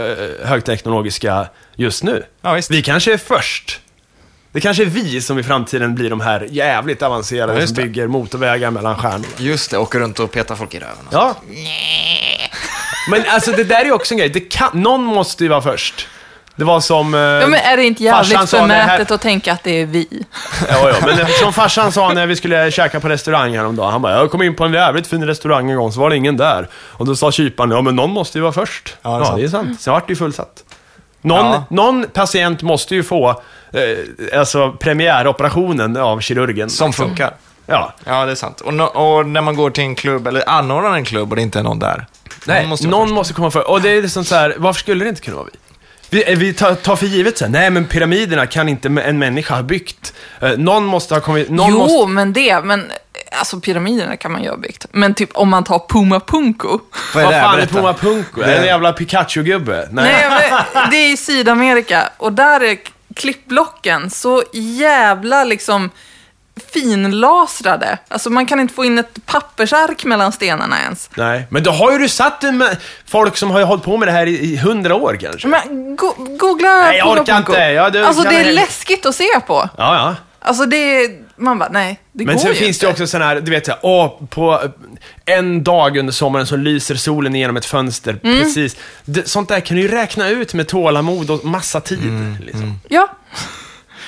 [0.45, 2.25] högteknologiska just nu.
[2.43, 2.71] Ja, visst.
[2.71, 3.81] Vi kanske är först.
[4.53, 8.07] Det kanske är vi som i framtiden blir de här jävligt avancerade Ja, som bygger
[8.07, 9.25] motorvägar mellan stjärnorna.
[9.37, 11.07] Just det, åker runt och petar folk i röven.
[11.11, 11.37] Ja.
[13.11, 14.29] Men alltså det där är ju också en grej.
[14.29, 16.09] Det kan, någon måste ju vara först.
[16.57, 17.15] Det var som...
[17.15, 19.87] eh, Ja, men är det inte jävligt det här- förmätet att tänka att det är
[19.87, 20.09] vi?
[20.69, 23.93] Ja, ja, men som farsan sa när vi skulle käka på restaurang häromdagen.
[23.93, 26.17] Han bara, jag kom in på en jävligt fin restaurang en gång, så var det
[26.17, 26.69] ingen där.
[26.75, 28.97] Och då sa kyparen, ja men någon måste ju vara först.
[29.03, 29.37] Ja, det är ja sant.
[29.39, 29.81] det är sant.
[29.81, 30.65] Sen vart det ju fullsatt.
[31.23, 31.65] Någon, Ja.
[31.71, 33.29] någon patient måste ju få,
[33.73, 36.71] eh, alltså premiäroperationen av kirurgen.
[36.71, 37.35] Som funkar.
[37.67, 37.95] Ja.
[38.05, 38.61] Ja, det är sant.
[38.61, 41.43] Och, no- och när man går till en klubb, eller anordnar en klubb och det
[41.43, 42.07] inte är någon där.
[42.47, 43.15] Nej, måste någon vara först.
[43.15, 43.71] måste komma för.
[43.71, 45.59] Och det är liksom så här, varför skulle det inte kunna vara vi?
[46.11, 49.19] Vi, eh, vi tar, tar för givet så här, nej men pyramiderna kan inte en
[49.19, 50.13] människa ha byggt.
[50.41, 52.13] Eh, någon måste ha kommit, någon jo, måste...
[52.13, 52.93] men det, men
[53.39, 54.87] alltså pyramiderna kan man ju ha byggt.
[54.93, 56.81] Men typ om man tar Puma Punko.
[57.15, 57.41] Vad är Vad det?
[57.41, 57.67] fan är.
[57.67, 58.41] Puma Punko?
[58.41, 59.89] Är det en jävla Pikachu-gubbe?
[59.91, 60.05] Nej.
[60.31, 62.79] Nej, men det är i Sydamerika och där är
[63.15, 65.91] klippblocken så jävla liksom
[66.73, 67.99] finlasrade.
[68.09, 71.11] Alltså man kan inte få in ett pappersark mellan stenarna ens.
[71.15, 71.47] Nej.
[71.51, 74.27] Men då har ju du satt med folk som har hållit på med det här
[74.27, 75.49] i hundra år kanske.
[75.49, 77.53] Men go googla Nej, jag orkar inte.
[77.53, 79.69] Ja, du alltså det är läskigt att se på.
[79.79, 80.15] Ja, ja.
[80.41, 82.87] Alltså det är, man bara, nej, det Men går sen ju finns inte.
[82.87, 84.63] det också sådana här, du vet, så här, åh, på
[85.25, 88.19] en dag under sommaren så lyser solen igenom ett fönster.
[88.25, 88.39] Mm.
[88.43, 88.77] Precis.
[89.05, 92.03] Det, sånt där kan du ju räkna ut med tålamod och massa tid.
[92.03, 92.81] Mm, Liksom.
[92.89, 93.09] Ja,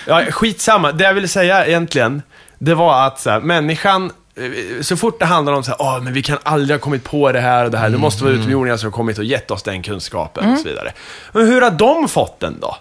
[0.07, 0.93] Ja, skitsamma.
[0.93, 2.23] Det jag ville säga egentligen,
[2.59, 6.01] det var att så här, människan, eh, så fort det handlar om så här, åh,
[6.03, 8.35] men vi kan aldrig ha kommit på det här och det här, det måste vara
[8.35, 10.93] utomjordingar som har kommit och gett oss den kunskapen och så vidare.
[11.33, 12.77] Men hur har de fått den då?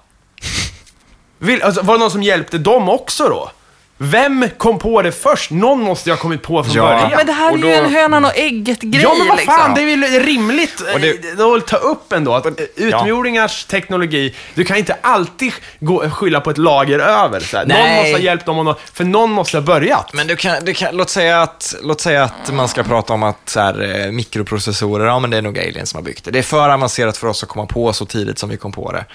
[1.40, 3.52] Vill, alltså, var det någon som hjälpte dem också då?
[4.00, 5.52] Vem kom på det först?
[5.52, 6.84] Någon måste ju ha kommit på från Ja.
[6.84, 7.12] början.
[7.18, 9.72] Men det här Och är ju då- en hönan och ägget-grej Ja, men vad fan,
[9.72, 9.86] liksom.
[9.86, 11.44] det är väl rimligt Och det- det...
[11.44, 16.50] att ta upp ändå att eh, utomjordingars teknologi, du kan inte alltid gå, skylla på
[16.50, 17.40] ett lager över.
[17.40, 17.66] Så här.
[17.66, 17.98] Någon Nej.
[18.02, 20.14] måste ha hjälpt dem, och nå- för någon måste ha börjat.
[20.14, 23.24] Men du kan, du kan, låt, säga att, låt säga att man ska prata om
[23.24, 26.32] att så här, eh, mikroprocessorer, ja men det är nog aliens som har byggt det.
[26.32, 28.92] Det är för avancerat för oss att komma på så tidigt som vi kom på
[28.92, 29.06] det.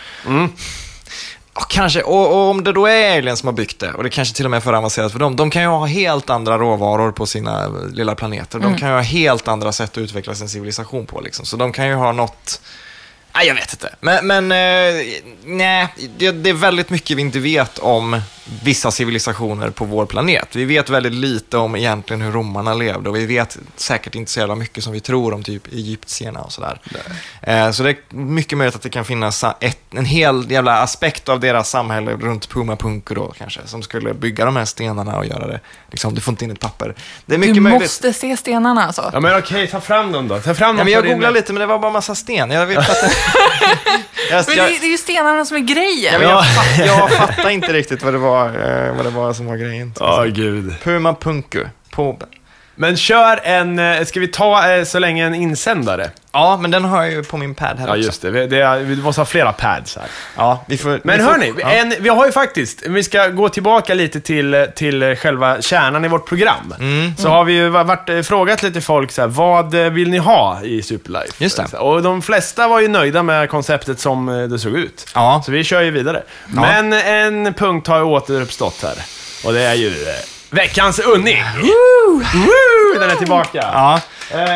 [1.55, 4.11] Och, kanske, och, och om det då är aliens som har byggt det, och det
[4.11, 6.59] kanske till och med är för avancerat för dem, de kan ju ha helt andra
[6.59, 8.59] råvaror på sina eh, lilla planeter.
[8.59, 11.21] De kan ju ha helt andra sätt att utveckla sin civilisation på.
[11.21, 11.47] Liksom.
[11.47, 12.61] Så de kan ju ha något...
[13.35, 13.95] Nej, jag vet inte.
[14.01, 15.03] Men, men eh,
[15.45, 18.21] nej, det, det är väldigt mycket vi inte vet om
[18.63, 20.57] vissa civilisationer på vår planet.
[20.57, 24.41] Vi vet väldigt lite om egentligen hur romarna levde och vi vet säkert inte så
[24.41, 26.81] jävla mycket som vi tror om typ egyptierna och sådär.
[27.43, 31.29] Eh, så det är mycket möjligt att det kan finnas ett, en hel jävla aspekt
[31.29, 35.27] av deras samhälle runt Puma Punku då kanske, som skulle bygga de här stenarna och
[35.27, 35.61] göra det.
[35.91, 36.95] Liksom, du får inte in ett papper.
[37.27, 37.83] Det är mycket Du möjligt.
[37.83, 39.11] måste se stenarna alltså.
[39.13, 40.39] Ja, men okej, ta fram dem då.
[40.41, 42.51] Ta fram Ja, dem men jag googlade lite, men det var bara massa sten.
[42.51, 43.17] Jag vet att
[44.31, 46.23] jag, Men det, är- det är ju stenarna som är grejen.
[46.23, 49.47] Ja, jag, fatt, jag fattar inte riktigt vad det var, eh, vad det var som
[49.47, 49.95] var grejen.
[50.01, 50.75] Ja, gud.
[50.83, 51.65] Puma Punku.
[51.91, 52.19] På,
[52.75, 56.11] Men kör en, eh, ska vi ta eh, så länge en insändare?
[56.33, 58.07] Ja, men den har jag ju på min pad här Ja, också.
[58.07, 58.31] just det.
[58.31, 60.07] Vi, det är, vi måste ha flera pads här.
[60.37, 61.71] Ja, vi får, Men vi får, hörni, ja.
[61.71, 66.09] en, vi har ju faktiskt, vi ska gå tillbaka lite till, till själva kärnan i
[66.09, 66.75] vårt program.
[66.79, 67.17] Mm.
[67.19, 70.19] Så har vi ju varit, eh, frågat lite folk så här, vad eh, vill ni
[70.19, 71.33] ha i Superlife?
[71.39, 71.79] Just det.
[71.79, 75.07] Och de flesta var ju nöjda med konceptet som eh, det såg ut.
[75.15, 75.43] Ja.
[75.47, 76.23] Så vi kör ju vidare.
[76.47, 78.95] Men en punkt har ju återuppstått här.
[79.45, 79.93] Och det är ju
[80.51, 81.43] veckans unning.
[81.63, 82.23] Woo!
[83.01, 83.59] Den är tillbaka.
[83.73, 84.01] Ja,
[84.35, 84.55] Eh,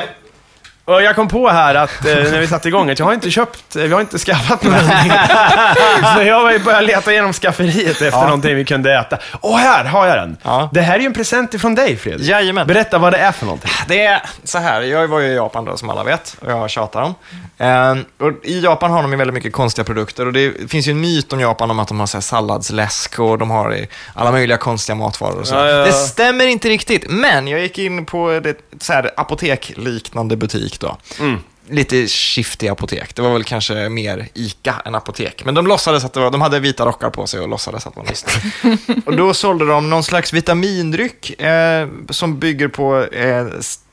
[0.87, 3.31] och jag kom på här att eh, när vi satte igång att jag har inte
[3.31, 5.13] köpt, eh, vi har inte skaffat någon unding.
[6.17, 8.25] Så jag var ju börjat leta igenom skafferiet efter Ja.
[8.25, 9.19] någonting vi kunde äta.
[9.41, 10.37] Och här har jag den!
[10.43, 10.69] Ja.
[10.73, 12.29] Det här är ju en present ifrån dig Fredrik.
[12.29, 12.67] Jajamän.
[12.67, 13.71] Berätta vad det är för någonting.
[13.89, 16.71] det är så här, jag var ju i Japan då som alla vet och jag
[16.71, 17.15] tjatar om.
[17.59, 20.91] Eh, och I Japan har de ju väldigt mycket konstiga produkter och det finns ju
[20.91, 24.33] en myt om Japan om att de har så här salladsläsk och de har alla
[24.33, 25.55] möjliga konstiga matvaror och så.
[25.55, 25.63] Ja.
[25.63, 28.43] Det stämmer inte riktigt, men jag gick in på
[28.81, 30.99] så här apotekliknande butik då.
[31.21, 31.39] Mm.
[31.69, 33.15] Lite shifty apotek.
[33.15, 35.45] Det var väl kanske mer ICA än apotek.
[35.45, 37.97] Men de låtsades att det var, de hade vita rockar på sig och låtsades att
[37.97, 38.25] var nyss.
[39.07, 43.47] och då sålde de någon slags vitamindryck eh, som bygger på eh,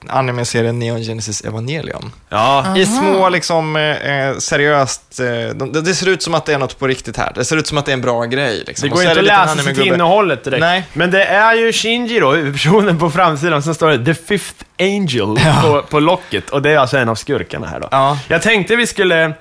[0.08, 2.12] anime-serien Neon Genesis Evangelion.
[2.30, 2.78] Ja.
[2.78, 6.80] I små, liksom, eh, seriöst, eh, de, det ser ut som att det är något
[6.80, 7.32] på riktigt här.
[7.36, 8.64] Det ser ut som att det är en bra grej.
[8.68, 8.90] Liksom.
[8.90, 10.60] Det går inte att läsa sig till innehållet direkt.
[10.62, 10.84] Nej.
[10.94, 15.40] Men det är ju Shinji då, huvudpersonen på framsidan, som står det The Fifth Angel
[15.64, 16.50] på, på locket.
[16.50, 17.88] Och det är alltså en av skurkarna här då.
[17.92, 18.18] Ja.
[18.28, 19.34] Jag tänkte vi skulle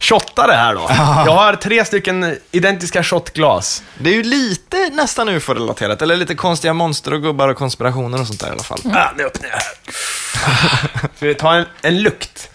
[0.00, 0.86] shotta det här då.
[1.26, 3.82] Jag har tre stycken identiska shotglas.
[3.98, 8.26] Det är ju lite nästan ufo-relaterat, eller lite konstiga monster och gubbar och konspirationer och
[8.26, 8.78] sånt där i alla fall.
[8.94, 11.08] Ah, nu öppnar jag här.
[11.16, 12.50] Ska vi ta en, en lukt?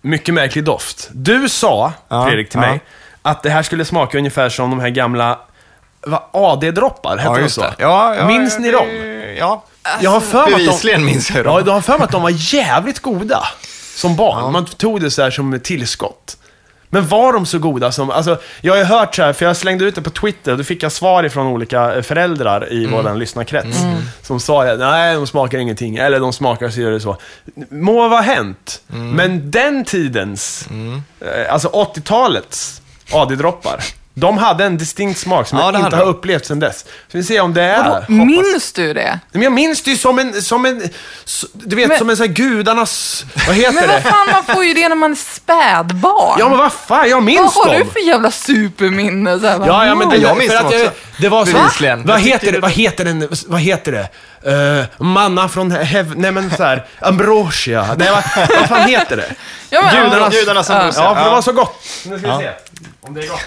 [0.00, 1.08] Mycket märklig doft.
[1.12, 2.68] Du sa, Ja, Fredrik, till ja.
[2.70, 2.80] mig,
[3.22, 5.38] att det här skulle smaka ungefär som de här gamla
[6.32, 7.64] AD-droppar, hette Ja, de så?
[7.78, 8.88] Ja, ja, Minns ja, ni dem?
[9.38, 9.64] Ja,
[10.00, 11.54] Jag har för mig att de, bevisligen minns jag dem.
[11.54, 13.48] ja, jag har för mig att de var jävligt goda
[13.94, 14.52] som barn.
[14.52, 16.36] Man tog det så här som ett tillskott.
[16.94, 18.10] Men var de så goda som...
[18.10, 20.58] Alltså, jag har ju hört så här, för jag slängde ut det på Twitter och
[20.58, 23.78] då fick jag svar ifrån olika eh, föräldrar i vår lyssnarkrets.
[24.22, 25.96] Som sa nej, de smakar ingenting.
[25.96, 27.16] Eller de smakar så eller så.
[27.70, 28.82] Må vara hänt.
[28.86, 30.68] Men den tidens,
[31.20, 33.84] eh, alltså 80-talets AD-droppar.
[34.14, 36.10] De hade en distinkt smak som Ja, jag det inte hade har de.
[36.10, 36.78] upplevt sedan dess.
[36.82, 36.86] Så
[37.18, 37.82] vi ser om det är...
[37.88, 39.18] Vadå, minns du det?
[39.32, 40.82] men jag minns det ju som en, som en,
[41.24, 44.02] s- du vet, Men- som en sån här gudarnas, vad heter Men vad det?
[44.02, 46.36] fan, man får ju det när man är spädbarn.
[46.38, 47.88] Ja men vad fan, jag vad minns har du dem!
[47.92, 49.40] för jävla superminne?
[49.40, 51.00] Så här, bara, Ja, ja, men det, jag för minns att dem jag, också.
[51.18, 52.02] det var så, Bevisligen.
[52.06, 54.08] vad Jag heter det, det- vad heter den, vad heter det?
[54.46, 59.34] Uh, manna från hev, nej men så här, ambrosia, nej vad, vad fan heter det?
[59.70, 61.34] Ja, men- Gudarnas, Gudarnas ja, ambrosia, ja, för det ja.
[61.34, 61.82] var så gott.
[62.06, 62.38] Nu ska vi Ja.
[62.40, 62.50] se
[63.00, 63.40] om det är gott.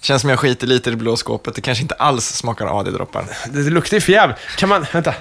[0.00, 1.54] Känns som jag skiter lite i det blå skåpet.
[1.54, 3.24] Det kanske inte alls smakar AD-droppar.
[3.50, 4.38] Det, det luktar ju för jävligt.
[4.56, 5.14] Kan man, vänta.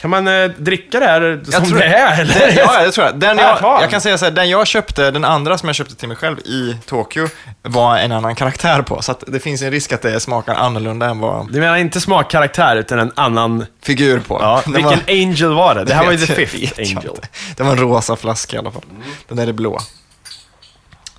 [0.00, 2.34] Kan man eh, dricka det här som tror- det är eller?
[2.34, 3.18] Den, ja, det tror jag.
[3.18, 5.94] Den jag, jag kan säga så här, den jag köpte, den andra som jag köpte
[5.96, 7.28] till mig själv i Tokyo,
[7.62, 9.02] var en annan karaktär på.
[9.02, 12.76] Så det finns en risk att det smakar annorlunda än vad Du menar inte smakkaraktär
[12.76, 13.66] utan en annan...
[13.82, 14.38] figur på.
[14.42, 15.84] Ja, Den vilken var- angel var det?
[15.84, 17.10] Det här var ju the fifth angel.
[17.56, 18.82] Det var en rosa flaska i alla fall.
[19.28, 19.80] Den där är blå.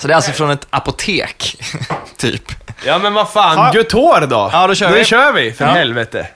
[0.01, 1.61] Så det är alltså från ett apotek,
[2.17, 2.51] typ.
[2.85, 3.73] Ja men vad fan.
[3.73, 4.49] Gutor då?
[4.53, 5.05] Ja, då kör nu vi.
[5.05, 5.71] kör vi, för Ja.
[5.71, 6.27] helvete.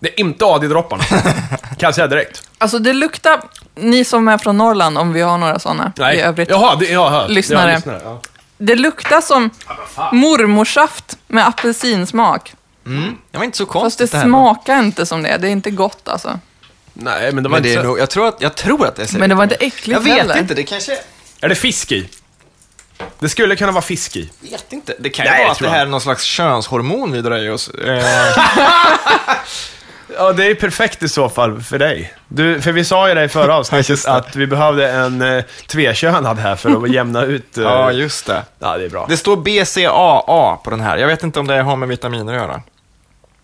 [0.00, 1.02] Det är inte AD-dropparna.
[1.60, 2.48] kan jag säga direkt.
[2.58, 3.40] Alltså det luktar
[3.74, 6.50] ni som är från Norrland, om vi har några sådana i övrigt.
[6.50, 7.26] Jaha, det, jaha.
[7.26, 7.70] Lyssnare.
[7.70, 8.20] Ja, lyssnare ja.
[8.58, 9.50] Det luktar som
[10.12, 12.54] mormorsaft med apelsinsmak.
[12.86, 13.16] Mm.
[13.30, 14.24] Det var inte så Fast konstigt det här.
[14.24, 15.36] smakar inte som det.
[15.38, 16.38] Det är inte gott alltså.
[16.98, 17.88] Nej, men det var Men det inte är så...
[17.88, 20.00] nog, jag, tror att, jag tror att det är Men det var inte äckligt Jag
[20.00, 20.38] vet heller.
[20.38, 20.98] inte, det kanske...
[21.40, 22.08] Är det fisk i?
[23.18, 24.30] Det skulle kunna vara fisk i.
[24.40, 24.94] vet inte.
[24.98, 25.82] Det kan Nej, ju vara att det här jag.
[25.82, 27.68] är någon slags könshormon vi drar i oss.
[27.68, 28.04] Eh,
[30.18, 32.14] Ja, det är perfekt i så fall för dig.
[32.28, 34.12] Du, för vi sa ju det i förra avsnittet det.
[34.12, 37.58] att vi behövde en eh, tvekönad här för att jämna ut...
[37.58, 38.42] eh, ja, just det.
[38.58, 39.06] ja, det är bra.
[39.08, 40.96] Det står BCAA på den här.
[40.96, 42.62] Jag vet inte om det har med vitaminer att göra.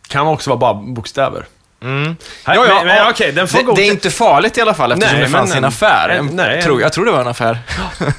[0.08, 1.46] kan också vara bara bokstäver.
[1.82, 2.16] Mm.
[2.46, 5.14] Nej, men- men okej, den får det, det är inte farligt i alla fall eftersom
[5.16, 6.08] Nej, det fanns men en affär.
[6.08, 7.58] en- Jag nej, tror, en- jag tror det var en affär.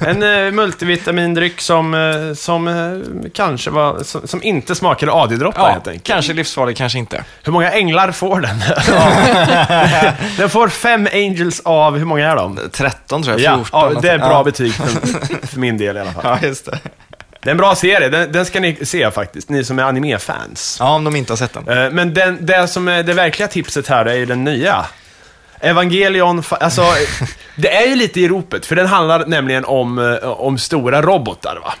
[0.06, 5.68] En eh, multivitamindryck som, eh, som eh, kanske var, som, som inte smakade AD-droppar Ja,
[5.72, 6.04] helt enkelt.
[6.04, 7.24] kanske livsfarlig, kanske inte.
[7.42, 8.58] Hur många änglar får den?
[10.36, 12.58] den får fem angels av, hur många är de?
[12.72, 13.92] 13 tror jag, Ja, 14.
[13.94, 14.44] ja, det är bra ja.
[14.44, 16.38] betyg för, för min del i alla fall.
[16.42, 16.78] Ja, just det.
[17.44, 20.76] Det är en bra serie, den, den ska ni se faktiskt, ni som är anime-fans.
[20.80, 21.68] Ja, om de inte har sett den.
[21.84, 24.86] Eh, Men den, det som är det verkliga tipset här är ju den nya.
[25.60, 26.82] Evangelion, fa- alltså,
[27.56, 31.56] det är ju lite i ropet, för den handlar nämligen om, eh, om stora robotar,
[31.64, 31.74] va?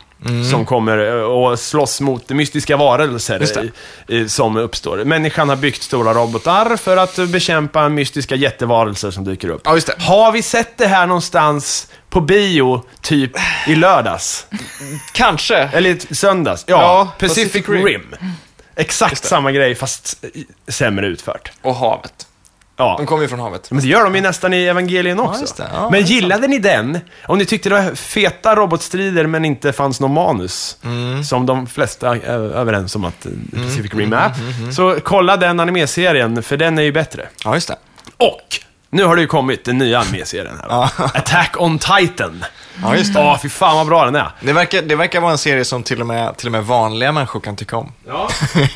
[0.50, 3.70] Som kommer eh, och slåss mot mystiska varelser
[4.28, 5.04] som uppstår.
[5.04, 9.62] Människan har byggt stora robotar för att bekämpa mystiska jättevarelser som dyker upp.
[9.64, 9.78] Ja.
[9.98, 13.32] Har vi sett det här någonstans på bio, typ
[13.66, 14.46] i lördags?
[15.12, 15.56] Kanske.
[15.56, 16.64] Eller söndags?
[16.66, 17.84] Ja, Ja, Pacific, Pacific Rim.
[17.86, 18.14] Rim.
[18.76, 20.24] Exakt samma grej, fast
[20.68, 21.52] sämre utfört.
[21.62, 22.26] Och havet.
[22.76, 22.94] Ja.
[22.98, 23.70] De kommer ju från havet.
[23.70, 25.54] Men det gör de ju nästan i Evangelien också.
[25.56, 25.68] det.
[25.72, 26.98] Ja, men gillade ni den?
[27.26, 31.24] Om ni tyckte det var feta robotstrider men inte fanns någon manus, Mm.
[31.24, 33.32] som de flesta är överens om att eh,
[33.62, 34.32] Pacific Rim är,
[34.72, 37.28] så kolla den animeserien, för den är ju bättre.
[37.44, 37.76] Ja, just det.
[38.16, 38.40] Och,
[38.94, 40.90] nu har det ju kommit den nya animeserien här.
[40.98, 42.44] Attack on Titan.
[42.82, 43.20] Ja, just det.
[43.20, 44.30] Åh, fy fan vad bra den är.
[44.40, 47.12] Det verkar, det verkar vara en serie som till och, med, till och med vanliga
[47.12, 47.92] människor kan tycka om.
[48.06, 48.28] Ja.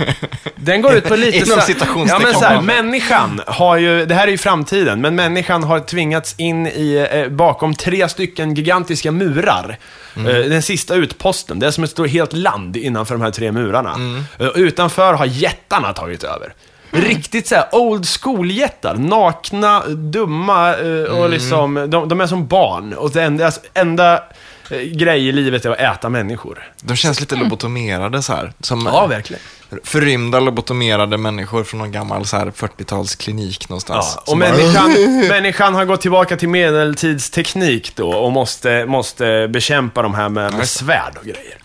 [0.57, 2.09] Den går ut på lite Inom citationstecken.
[2.09, 5.81] Ja, men så här, människan har ju, det här är ju framtiden, men människan har
[5.81, 9.79] tvingats in i, eh, bakom tre stycken gigantiska murar.
[10.17, 10.37] Mm.
[10.37, 13.53] Eh, den sista utposten, det är som ett stort helt land innanför de här tre
[13.53, 13.95] murarna.
[13.95, 14.25] Mm.
[14.39, 16.55] Eh, utanför har jättarna tagit över.
[16.90, 18.94] Riktigt så här old school-jättar.
[18.94, 21.31] Nakna, dumma eh, och Mm.
[21.31, 22.92] liksom, de, de är som barn.
[22.92, 24.22] Och det enda, deras enda
[24.70, 26.62] eh, grej i livet är att äta människor.
[26.83, 28.53] De känns lite lobotomerade så här.
[28.61, 29.42] Som Ja, verkligen.
[29.85, 34.13] Förrymda lobotomerade människor från någon gammal så här 40-talsklinik någonstans.
[34.17, 34.93] Ja, och Som bara, människan,
[35.29, 40.69] människan har gått tillbaka till medeltidsteknik då och måste, måste bekämpa de här med, med
[40.69, 41.57] svärd och grejer.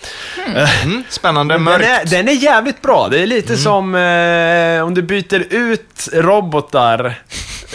[0.84, 1.86] Mm, spännande, Den mörkt.
[1.86, 3.08] är, den är jävligt bra.
[3.10, 7.20] Det är lite som eh, om du byter ut robotar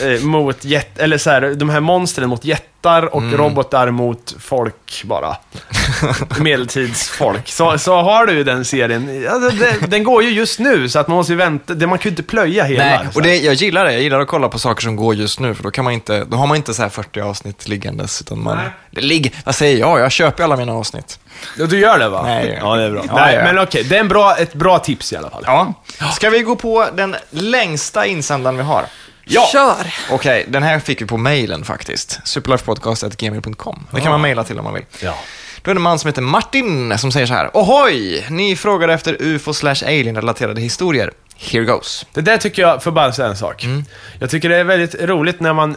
[0.03, 5.03] eh, mot jet, eller så här, de här monstren mot jättar och robotar mot folk
[5.05, 5.37] bara.
[6.41, 7.49] Medeltidsfolk.
[7.49, 9.27] Så, så har du den serien.
[9.31, 11.75] Alltså, den, den går ju just nu, så att man måste ju vänta.
[11.75, 12.85] det- Man kan ju inte plöja hela.
[12.85, 13.93] Nej, och det, jag gillar det.
[13.93, 16.25] Jag gillar att kolla på saker som går just nu, för då, kan man inte,
[16.25, 18.21] då har man inte så här 40 avsnitt liggandes.
[18.21, 18.67] Utan man, Nej.
[18.91, 20.01] det ligger, vad säger jag?
[20.01, 21.19] Jag köper alla mina avsnitt.
[21.59, 22.23] Ja, du gör det va?
[22.27, 22.59] Nej.
[22.63, 23.05] Ja, det är bra.
[23.09, 23.37] Ja, Nej.
[23.45, 25.43] Men okej, det är en bra, ett bra tips i alla fall.
[25.47, 25.75] Ja.
[26.15, 28.85] Ska vi gå på den längsta insändaren vi har?
[29.31, 29.49] Ja.
[29.53, 29.95] Kör!
[30.11, 32.21] Okej, den här fick vi på mailen faktiskt.
[32.25, 33.87] superlifepodcast.gmail.com.
[33.91, 34.85] Det kan man mejla till om man vill.
[35.01, 35.15] Ja.
[35.69, 37.51] Då är det en man som heter Martin som säger så här.
[37.55, 38.27] Ohoj!
[38.31, 41.11] Ni frågar efter ufo slash alien-relaterade historier.
[41.37, 42.07] Here goes.
[42.15, 43.65] Det där tycker jag, för bara säga en sak.
[43.65, 43.85] Mm.
[44.21, 45.77] Jag tycker det är väldigt roligt när man...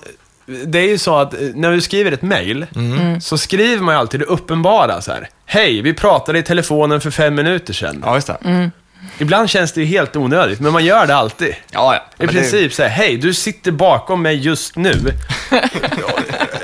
[0.65, 3.21] Det är ju så att eh, när du skriver ett mail, Mm.
[3.21, 5.29] så skriver man ju alltid det uppenbara så här.
[5.45, 8.03] Hej, vi pratade i telefonen för fem minuter sedan.
[8.05, 8.71] Ja, just det.
[9.19, 11.55] Ibland känns det ju helt onödigt, men man gör det alltid.
[11.71, 11.95] Ja, ja.
[11.95, 14.93] I Men det- princip så här, hej, du sitter bakom mig just nu.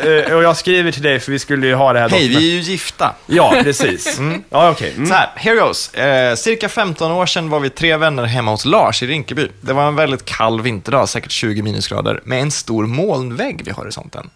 [0.03, 2.35] Eh, och jag skriver till dig för vi skulle ju ha det här Hej, vi
[2.35, 3.15] är ju gifta.
[3.25, 4.19] Ja, precis.
[4.49, 4.93] Ja, okej.
[4.95, 5.07] Mm.
[5.07, 5.93] Så här, here goes.
[5.93, 9.47] Eh, cirka 15 år sedan var vi tre vänner hemma hos Lars i Rinkeby.
[9.61, 14.29] Det var en väldigt kall vinterdag, säkert 20 minusgrader, med en stor molnvägg vid horisonten.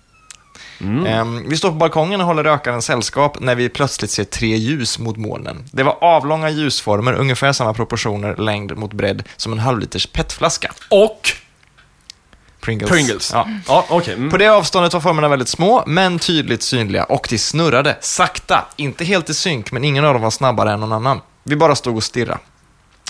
[1.08, 5.00] Eh, vi står på balkongen och håller rökaren sällskap när vi plötsligt ser tre ljus
[5.00, 5.64] mot molnen.
[5.72, 10.72] Det var avlånga ljusformer, ungefär samma proportioner längd mot bredd som en halvliters petflaska.
[10.90, 11.32] Och
[12.62, 12.90] Pringles.
[12.90, 13.32] Pringles.
[13.34, 13.48] Ja.
[13.68, 14.14] Ja, okej.
[14.14, 14.30] Mm.
[14.30, 18.66] På det avståndet var formerna väldigt små, men tydligt synliga och de snurrade sakta.
[18.76, 21.22] Inte helt i synk, men ingen av dem var snabbare än någon annan.
[21.44, 22.40] Vi bara stod och stirrade.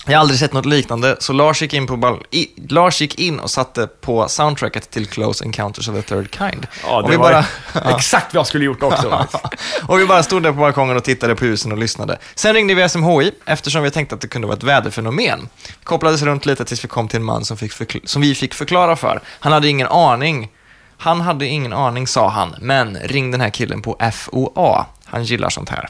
[0.05, 3.39] Jag har aldrig sett något liknande, så Lars gick in, på i, Lars gick in
[3.39, 6.67] och satte på soundtracket till Close Encounters of the Third Kind.
[6.83, 7.31] Ja, det vi var
[7.73, 7.95] bara...
[7.95, 9.27] exakt vad jag skulle gjort också.
[9.87, 12.17] och vi bara stod där på balkongen och tittade på husen och lyssnade.
[12.35, 15.49] Sen ringde vi SMHI eftersom vi tänkte att det kunde vara ett väderfenomen.
[15.83, 17.57] Kopplades runt lite tills vi kom till en man som,
[18.03, 19.21] som vi fick förklara för.
[19.27, 20.49] Han hade ingen aning
[20.97, 24.85] Han hade ingen aning, sa han, men ring den här killen på FOA.
[25.05, 25.89] Han gillar sånt här.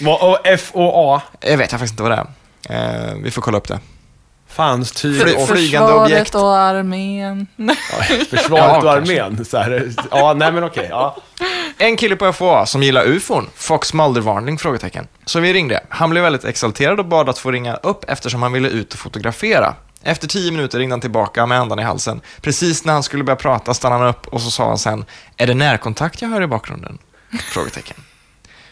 [0.00, 1.22] Vad- FOA.
[1.40, 2.26] Jag vet jag faktiskt inte vad det är.
[2.70, 3.78] Eh, vi får kolla upp det.
[4.48, 6.34] Fanns typ Fly- och flygande Försvaret objekt.
[6.34, 7.46] och armén.
[8.30, 9.22] försvaret Ja, och kanske.
[9.24, 9.44] armén.
[9.44, 9.92] Så här.
[10.10, 10.86] Ja, nej men okej.
[10.90, 11.16] Ja.
[11.78, 14.58] En kille på FOA som gillar ufon, Fox Mulder-varning?
[14.58, 15.06] Frågetecken.
[15.24, 15.80] Så vi ringde.
[15.88, 18.98] Han blev väldigt exalterad och bad att få ringa upp eftersom han ville ut och
[18.98, 19.74] fotografera.
[20.02, 22.20] Efter tio minuter ringde han tillbaka med andan i halsen.
[22.40, 25.04] Precis när han skulle börja prata stannade han upp och så sa han sen,
[25.36, 26.98] är det närkontakt jag hör i bakgrunden?
[27.52, 27.96] Frågetecken.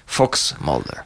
[0.06, 1.02] Fox Mulder.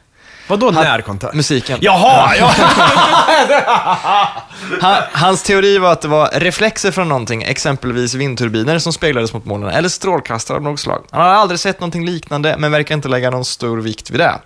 [0.47, 1.33] Vadå Han- närkontakt?
[1.35, 1.77] Musiken.
[1.81, 2.53] Jaha, ja.
[4.81, 9.45] Han, hans teori var att det var reflexer från någonting, exempelvis vindturbiner som speglades mot
[9.45, 11.03] molnen, eller strålkastare av något slag.
[11.11, 14.39] Han hade aldrig sett någonting liknande, men verkar inte lägga någon stor vikt vid det.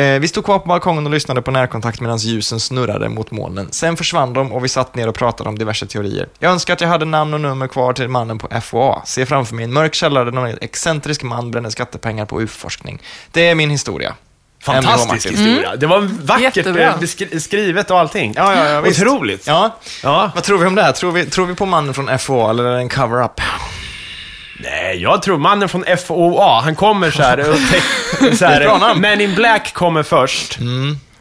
[0.00, 3.68] Eh, vi stod kvar på balkongen och lyssnade på närkontakt medan ljusen snurrade mot molnen.
[3.70, 6.28] Sen försvann de och vi satt ner och pratade om diverse teorier.
[6.38, 9.02] Jag önskar att jag hade namn och nummer kvar till mannen på FOA.
[9.04, 13.02] Se framför mig en mörk källare där någon excentrisk man bränner skattepengar på UF-forskning.
[13.32, 14.14] Det är min historia.
[14.62, 15.36] Fantastisk Martin.
[15.36, 15.76] historia.
[15.76, 16.82] Det var vackert Jättebra.
[16.82, 18.32] eh, beskri- skrivet och allting.
[18.36, 19.02] Ja, ja, ja, visst.
[19.02, 19.46] Otroligt.
[19.46, 19.76] Ja.
[20.02, 20.30] Ja.
[20.34, 20.92] Vad tror vi om det här?
[20.92, 23.40] Tror vi, tror vi på mannen från FOA eller är det en cover-up?
[24.60, 28.60] Nej, jag tror mannen från FOA, han kommer så här och te- så Det är
[28.60, 28.94] ett bra här.
[28.94, 30.58] Men in Black kommer först.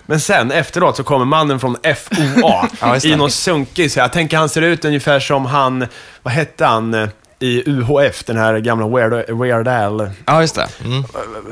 [0.06, 4.38] Men sen efteråt så kommer mannen från FOA Ja, i någon sunkig, så jag tänker
[4.38, 5.86] han ser ut ungefär som han,
[6.24, 10.68] vad hette han i UHF, den här gamla Weird, Weird Al, Ja, just det.
[10.86, 11.04] Mm.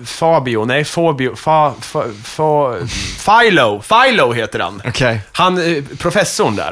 [0.06, 2.76] Fabio, nej Fabio, fa, fa, fa,
[3.26, 4.82] Philo, Philo heter han.
[4.88, 5.22] Okej.
[5.32, 6.72] Han, eh, professorn där.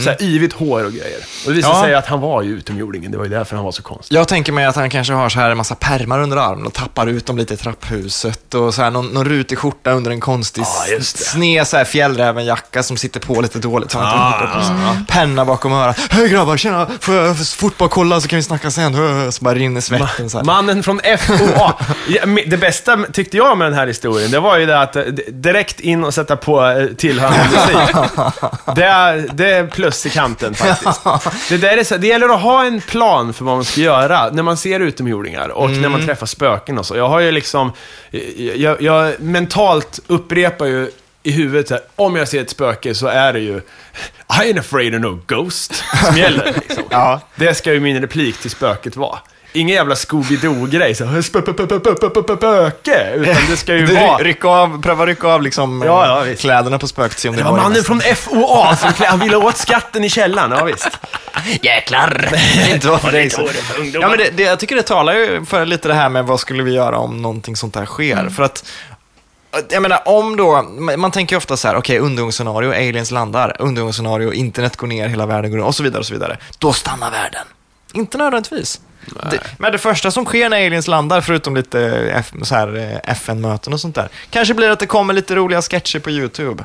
[0.00, 1.18] Så här yvigt hår och grejer.
[1.44, 1.82] Och det visade Ja.
[1.82, 4.16] sig att han var ju utomjordingen, det var ju därför han var så konstig.
[4.16, 6.72] Jag tänker mig att han kanske har så här en massa pärmar under armen och
[6.72, 10.20] tappar ut dem lite i trapphuset och så här någon, någon rutig skjorta under en
[10.20, 13.90] konstig Ja, sned så här fjällrävenjacka som sitter på lite dåligt.
[13.90, 14.74] Så han Ah, på sig.
[15.08, 15.98] Penna bakom örat.
[16.10, 19.32] Hej grabbar, tjena, får jag fort bara kolla så kan vi snacka sen.
[19.32, 20.44] Så bara rinner svetten så här.
[20.44, 21.74] Mannen från FOA.
[22.46, 25.80] Det bästa tyckte jag med den här historien, det var ju det att eh, direkt
[25.80, 27.96] in och sätta på eh, tillhörande musik.
[28.74, 31.00] Det är, det är plus i kanten faktiskt.
[31.48, 34.30] Det, där är så, det gäller att ha en plan för vad man ska göra
[34.30, 36.96] när man ser utomjordingar och när man träffar spöken och så.
[36.96, 37.72] Jag har ju liksom,
[38.56, 40.90] jag, jag mentalt upprepar ju
[41.22, 43.62] i huvudet så här, om jag ser ett spöke så är det ju I
[44.42, 46.52] ain't afraid of no ghost som gäller.
[46.54, 46.84] Liksom.
[46.90, 47.20] Ja.
[47.36, 49.18] Det ska ju min replik till spöket vara.
[49.54, 51.50] Ingen jävla Scooby-Doo-grej, så spöke,
[53.14, 54.18] utan det ska ju Du, vara...
[54.18, 56.40] ry- rycka av, pröva rycka av liksom Ja, ja, visst.
[56.40, 59.18] kläderna på spöket se om Det det var var mannen från FOA som klä- han
[59.20, 60.88] ville åt skatten i källaren, ja visst.
[61.62, 62.28] Jäklar!
[62.72, 63.30] inte vara för dig.
[63.92, 66.40] Ja, men det, det, jag tycker det talar ju för lite det här med vad
[66.40, 68.28] skulle vi göra om någonting sånt här sker.
[68.36, 68.64] För att,
[69.68, 70.62] jag menar om då,
[70.96, 75.26] man tänker ju ofta så här, okej, undergångsscenario, aliens landar, undergångsscenario, internet går ner, hela
[75.26, 76.36] världen går ner och så vidare och så vidare.
[76.58, 77.46] Då stannar världen.
[77.92, 78.80] Inte nödvändigtvis.
[79.30, 81.80] Det, men det första som sker när aliens landar, förutom lite
[82.14, 85.62] F, så här, eh, FN-möten och sånt där, kanske blir att det kommer lite roliga
[85.62, 86.64] sketcher på YouTube.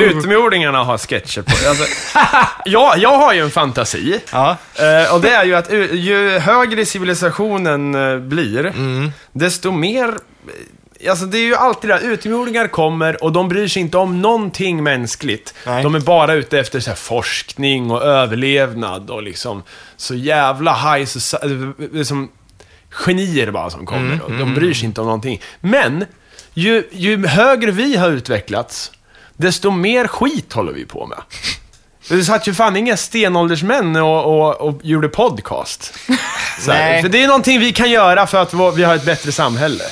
[0.00, 1.84] Utomjordingarna har sketcher på alltså,
[2.64, 4.20] ja, Jag har ju en fantasi.
[4.32, 4.56] Ja.
[4.74, 9.12] Eh, och det är ju att ju högre civilisationen eh, blir, Mm.
[9.32, 10.14] desto mer...
[11.04, 13.98] eh, Alltså det är ju alltid det här, utomjordingar kommer och de bryr sig inte
[13.98, 15.54] om någonting mänskligt.
[15.66, 15.82] Nej.
[15.82, 19.62] De är bara ute efter så här, forskning och överlevnad och liksom
[19.96, 22.28] så jävla high society, liksom
[22.90, 24.12] genier bara som kommer.
[24.12, 25.40] Mm, och de bryr sig inte om någonting.
[25.60, 26.04] Men,
[26.54, 28.92] ju, ju högre vi har utvecklats,
[29.36, 31.18] desto mer skit håller vi på med.
[32.08, 35.94] Det satt ju fan inga stenåldersmän och, och, och gjorde podcast.
[36.60, 37.02] Så här.
[37.02, 39.84] För det är någonting vi kan göra för att vi har ett bättre samhälle.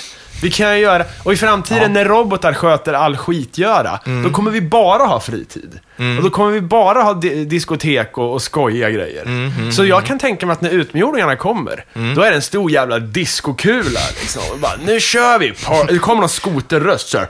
[0.42, 4.60] Vi kan ju göra, och i framtiden när robotar sköter all skitgöra, då kommer vi
[4.60, 5.78] bara ha fritid.
[6.16, 9.24] Och då kommer vi bara ha di diskotek och, och skojiga grejer.
[9.72, 12.98] Så jag kan tänka mig att när utmjordingarna kommer, då är det en stor jävla
[12.98, 14.42] diskokula liksom.
[14.52, 15.52] Och bara, nu kör vi!
[15.52, 17.28] Par- det kommer någon skoterröst såhär,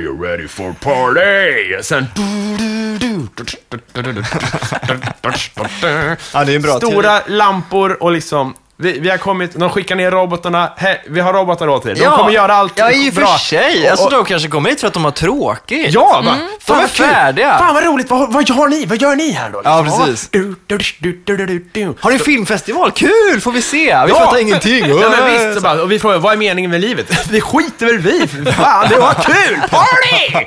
[0.00, 1.82] you ready for party?
[1.82, 2.06] Sen...
[6.32, 9.96] Ja, det är en bra Stora lampor och liksom, vi, vi har kommit, de skickar
[9.96, 11.94] ner robotarna, Hej, vi har robotar åt er.
[11.94, 13.26] De kommer göra allt Ja, i och bra.
[13.26, 13.88] för sig.
[13.88, 15.92] Alltså, Och- de kanske kommer hit för att de har tråkigt.
[15.94, 16.36] Ja, va?
[16.66, 17.58] De är färdiga.
[17.58, 18.86] Fan vad roligt, vad, vad gör ni?
[18.86, 19.60] Vad gör ni här då?
[19.64, 20.00] Ja, Liksom?
[20.04, 20.28] precis.
[20.30, 21.94] Du, du, du.
[22.00, 22.90] Har ni filmfestival?
[22.90, 23.40] Kul!
[23.40, 24.02] Får vi se?
[24.06, 24.84] Vi fattar ingenting.
[25.00, 27.06] Ja, men visst, bara, och vi frågar, vad är meningen med livet?
[27.30, 29.60] Det skiter väl vi Fan, det var kul!
[29.70, 30.46] Party!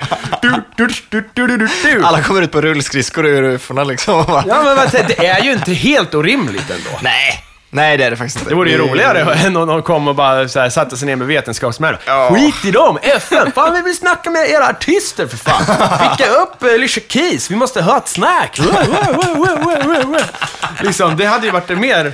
[2.03, 4.19] Alla kommer ut på rullskridskor ur ufona liksom.
[4.19, 6.89] och Ja, men det är ju inte helt orimligt ändå.
[7.01, 7.43] Nej.
[7.77, 8.49] Nej, det är det faktiskt inte.
[8.49, 11.15] Det vore ju roligare än om de kom och bara så här, satte sig ner
[11.15, 11.95] med vetenskapsmän.
[12.05, 12.29] Ja.
[12.33, 12.97] Skit i dem!
[13.01, 13.51] FN!
[13.51, 15.65] Fan, vi vill snacka med era artister för fan!
[15.99, 18.59] Skicka upp uh, Alicia Keys, vi måste ha ett snack!
[20.81, 22.13] Liksom, det hade ju varit mer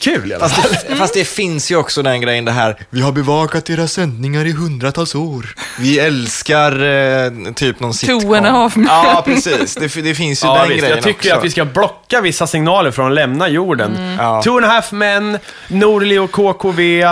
[0.00, 0.62] Kul i alla fall.
[0.70, 3.88] Fast det, fast det finns ju också den grejen det här, vi har bevakat era
[3.88, 5.54] sändningar i hundratals år.
[5.78, 8.20] Vi älskar eh, typ någon sitcom.
[8.20, 8.86] Two and a half men.
[8.86, 9.74] Ja, precis.
[9.74, 10.80] Det, det finns ju Ja, den visst.
[10.80, 11.38] grejen Jag tycker också.
[11.38, 13.96] att vi ska blocka vissa signaler från att lämna jorden.
[13.96, 14.18] Mm.
[14.18, 14.42] Ja.
[14.42, 17.04] Two and a half men, Norli och KKV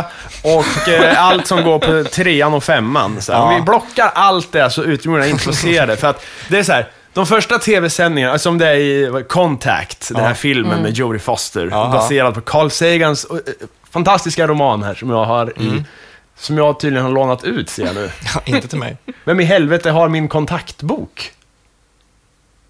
[0.42, 3.22] och eh, allt som går på trean och femman.
[3.22, 3.54] Så Ja.
[3.56, 5.96] vi blockar allt det så får se det.
[5.96, 8.76] För att det är så här, de första tv-sändningarna, som det är
[9.20, 11.88] i Contact, den här filmen med Jodie Foster, Ja.
[11.92, 13.36] baserad på Carl Sagans eh,
[13.90, 15.84] fantastiska roman här, som jag har i,
[16.38, 18.10] som jag tydligen har lånat ut, ser jag nu.
[18.34, 18.96] Ja, inte till mig.
[19.24, 21.30] Vem i helvete har min kontaktbok?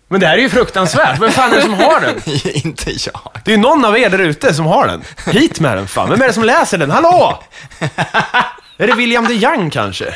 [0.09, 1.21] Men det här är ju fruktansvärt.
[1.23, 2.15] Vem fan är det som har den?
[2.67, 3.21] inte jag.
[3.45, 5.03] Det är ju någon av er där ute som har den.
[5.27, 6.11] Hit med den fan.
[6.11, 6.91] Vem är det som läser den?
[6.91, 7.43] Hallå?
[8.77, 10.15] Är det William de Young kanske?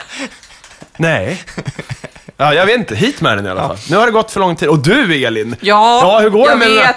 [0.97, 1.43] Nej.
[2.41, 2.95] Ja, jag vet inte.
[2.95, 3.77] Hit med den i alla fall.
[3.91, 4.69] Nu har det gått för lång tid.
[4.69, 5.57] Och du Elin!
[5.61, 6.97] Ja, Ja, hur går det jag med vet.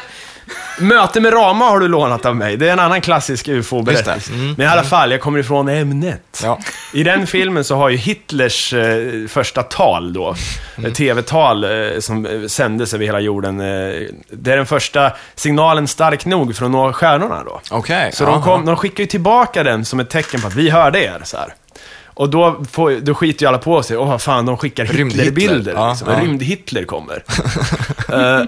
[0.79, 2.57] Möte med Rama har du lånat av mig.
[2.57, 4.31] Det är en annan klassisk ufo-berättelse.
[4.31, 4.39] det.
[4.39, 4.55] Mm.
[4.57, 6.41] Men i alla fall, jag kommer ifrån ämnet.
[6.43, 6.59] Ja.
[6.93, 10.35] I den filmen så har ju Hitlers eh, första tal då,
[10.77, 10.93] mm.
[10.93, 13.65] tv-tal eh, som eh, sändes över hela jorden, eh,
[14.29, 17.61] det är den första signalen stark nog för att nå stjärnorna då.
[17.71, 18.11] Okej.
[18.13, 21.03] Så de, kom, de skickar ju tillbaka den som ett tecken på att vi hörde
[21.03, 21.21] er.
[21.23, 21.53] Så här.
[22.13, 23.97] Och då, får, då skiter ju alla på sig.
[23.97, 25.23] Åh, vad fan, de skickar Rymd-Hitler.
[25.23, 25.73] Hitler-bilder.
[25.73, 26.07] Ja, liksom.
[26.09, 26.19] ja.
[26.19, 27.23] Rymd-Hitler kommer.
[28.11, 28.43] Eh,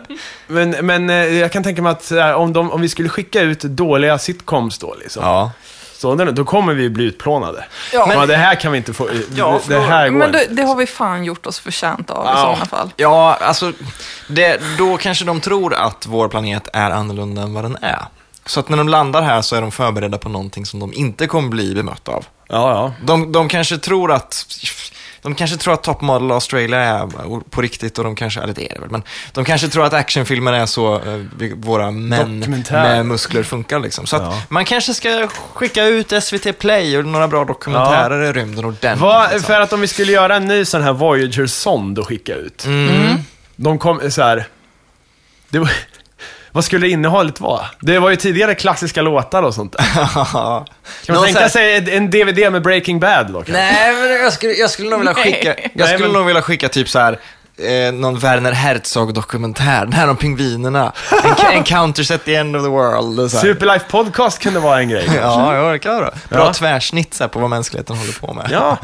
[0.48, 3.42] men men eh, jag kan tänka mig att här, om, de, om vi skulle skicka
[3.42, 5.52] ut dåliga sitcoms då, liksom, Ja.
[5.98, 7.66] så då kommer vi bli utplånade.
[7.94, 8.06] Ja.
[8.08, 9.10] Men, det här kan vi inte få...
[9.36, 12.28] Ja, det här går Men det, det har vi fan gjort oss förtjänt av i
[12.30, 12.36] Ja.
[12.42, 12.92] sådana fall.
[12.98, 13.72] Ja, alltså,
[14.28, 18.06] det, då kanske de tror att vår planet är annorlunda än vad den är.
[18.46, 21.28] Så att när de landar här så är de förberedda på någonting som de inte
[21.28, 22.26] kommer bli bemötta av.
[22.48, 22.94] Ja, ja.
[23.06, 24.46] De, de kanske tror att
[25.22, 27.08] de kanske tror att Top Model Australia är
[27.50, 29.94] på riktigt och de kanske, eller det är det väl, men de kanske tror att
[29.94, 34.06] actionfilmer är så eh, våra män med muskler funkar liksom.
[34.06, 34.42] Så Ja.
[34.50, 39.00] man kanske ska skicka ut SVT Play och några bra dokumentärer i rymden ordentligt.
[39.00, 39.48] Vad, liksom.
[39.48, 42.66] för att om vi skulle göra en ny sån här Voyager-sond och skicka ut.
[42.66, 43.18] Mm.
[43.56, 44.48] De kom så här.
[45.50, 45.72] Det var,
[46.54, 47.66] vad skulle innehållet vara?
[47.80, 49.76] Det var ju tidigare klassiska låtar och sånt.
[49.78, 49.84] Kan
[50.34, 50.66] man
[51.08, 53.34] Någon tänka så här- sig en- DVD med Breaking Bad då?
[53.34, 53.52] kanske?
[53.54, 56.42] Nej, men jag skulle, jag skulle nog vilja skicka, jag Nej, skulle men- nog vilja
[56.42, 57.20] skicka typ så här,
[57.58, 60.92] eh, någon Werner Herzog-dokumentär, den här om pingvinerna.
[61.24, 63.20] En, Encounters at the end of the world.
[63.20, 63.44] och Så här.
[63.44, 65.10] Superlife Podcast kunde vara en grej.
[65.22, 66.12] Ja, ja, det kan vara.
[66.30, 66.54] Bra Ja.
[66.54, 68.48] tvärsnitt så här, på vad mänskligheten håller på med.
[68.52, 68.78] Ja.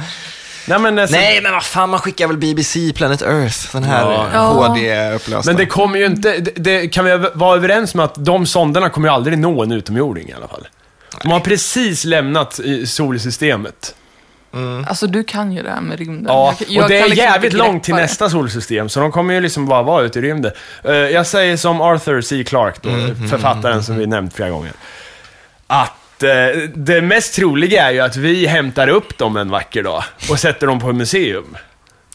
[0.69, 3.83] Nej, men, eh, så, Nej, men vad fan, man skickar väl BBC Planet Earth, den
[3.83, 4.27] här Ja.
[4.33, 4.39] Ja.
[4.67, 5.49] HD-upplösta.
[5.49, 6.37] men det kommer ju inte...
[6.37, 9.71] Det, det, kan vi vara överens med att de sonderna kommer ju aldrig nå en
[9.71, 10.67] utomjording i alla fall.
[11.23, 13.95] De har precis lämnat solsystemet.
[14.87, 16.25] Alltså du kan ju det här med rymden.
[16.27, 19.33] Ja, Jag- jag och det är liksom jävligt långt till nästa solsystem, så de kommer
[19.33, 20.51] ju liksom bara vara ute i rymden.
[20.83, 22.43] Eh, jag säger som Arthur C.
[22.43, 24.71] Clarke, då, Mm, författaren som vi nämnt flera gånger,
[25.67, 25.93] att
[26.23, 30.39] eh, det mest troliga är ju att vi hämtar upp dem en vacker dag och
[30.39, 31.57] sätter dem på museum.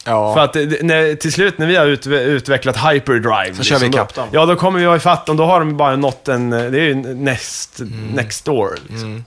[0.05, 0.33] ja.
[0.33, 3.79] För att eh, när, till slut när vi har ut, utvecklat hyperdrive, liksom, Så kör
[3.79, 4.27] vi ikapp dem.
[4.31, 5.37] Ja, då kommer vi vara ifatt dem.
[5.37, 8.07] Då har de bara nått en, eh, det är ju next, Mm.
[8.07, 8.77] next door.
[8.89, 9.25] Liksom.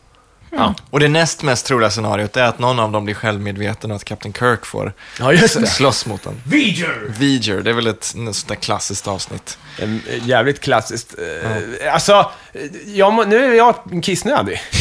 [0.50, 0.74] Ja.
[0.90, 4.04] Och det näst mest troliga scenariot är att någon av dem blir självmedveten och att
[4.04, 5.66] Captain Kirk får ja, just det.
[5.66, 6.42] slåss mot den.
[6.46, 7.00] Viger!
[7.18, 9.58] Viger, det är väl ett sånt där klassiskt avsnitt.
[9.78, 11.14] En, eh, jävligt klassiskt.
[11.18, 14.60] Eh, Alltså, eh, jag nu är jag kissnödig.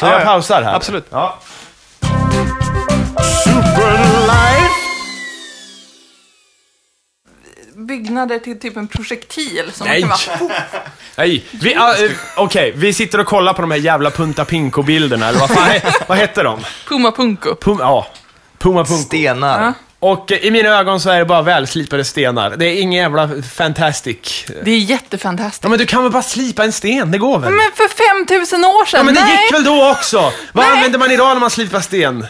[0.00, 0.74] Så jag pausar här.
[0.74, 1.06] Absolut.
[1.10, 1.38] Ja.
[7.86, 10.00] Byggnader till typ en projektil som Nej.
[10.00, 10.52] kan vara...
[11.16, 11.82] Nej, vi, eh,
[12.36, 16.18] okej, vi sitter och kollar på de här jävla Punta Pinko-bilderna, eller vad fan vad
[16.18, 16.60] hette de?
[16.88, 17.54] Puma Punko.
[17.54, 18.06] Pum, ja,
[18.58, 19.02] Puma Punko.
[19.02, 19.64] Stenar.
[19.64, 19.72] Ja.
[20.00, 22.56] Och eh, i mina ögon så är det bara välslipade stenar.
[22.56, 24.44] Det är ingen jävla fantastic.
[24.64, 25.64] Det är jättefantastiskt.
[25.64, 27.10] Ja, men du kan väl bara slipa en sten?
[27.10, 27.52] Det går väl?
[27.52, 27.88] Men för
[28.26, 28.98] 5000 år sedan?
[28.98, 30.32] Ja, men det Nej, gick väl då också?
[30.52, 30.76] Vad Nej.
[30.76, 32.26] använder man idag när man slipar sten?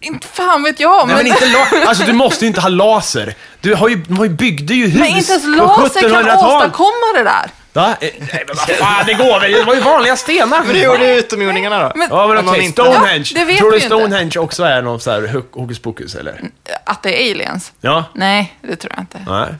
[0.00, 1.06] inte fan vet jag.
[1.08, 3.34] Nej, men, men inte la- alltså du måste ju inte ha laser.
[3.64, 6.56] Du har ju, ju byggde ju hus men inte ens laser kan 1700-tal.
[6.56, 7.50] åstadkomma det där.
[7.72, 7.96] Va?
[8.00, 9.52] Eh, Nej, men vad fan, det går väl?
[9.52, 10.62] Det var ju vanliga stenar.
[10.64, 11.92] Men det gjorde ju utomjordingarna då.
[11.96, 13.30] Men- Ja, men Om okej, inte- Stonehenge.
[13.34, 13.96] Ja, det vet Tror du ju inte.
[13.96, 16.40] Stonehenge också är någon sån här ho- hokus pokus, eller?
[16.84, 17.72] Att det är aliens?
[17.80, 18.04] Ja?
[18.14, 19.18] Nej, det tror jag inte.
[19.30, 19.54] Nej.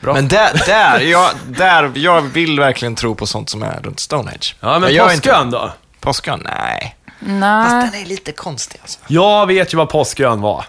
[0.00, 0.14] Bra.
[0.14, 4.54] Men där, där, jag, där, jag vill verkligen tro på sånt som är runt Stonehenge.
[4.60, 5.72] Ja, men jag gör inte Påskön då?
[6.00, 6.42] Påskön?
[6.44, 6.94] Nej.
[7.18, 7.88] Fast Nej.
[7.92, 8.98] den är lite konstig alltså.
[9.06, 10.64] Jag vet ju vad Påskön var.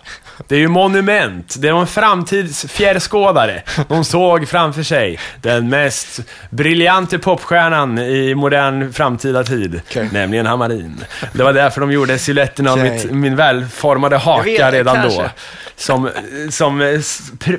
[0.48, 1.56] Det är ju monument.
[1.60, 3.64] Det var en framtidsfjärrskådare.
[3.88, 6.20] De såg framför sig den mest
[6.50, 9.82] briljante popstjärnan i modern framtida tid.
[9.90, 10.10] Okej.
[10.14, 11.04] Nämligen Hamarin.
[11.34, 12.92] Det var därför de gjorde siluetten av Okej.
[12.92, 15.22] mitt, min välformade haka redan kanske.
[15.22, 15.30] då.
[15.76, 16.10] Som,
[16.50, 17.00] som eh,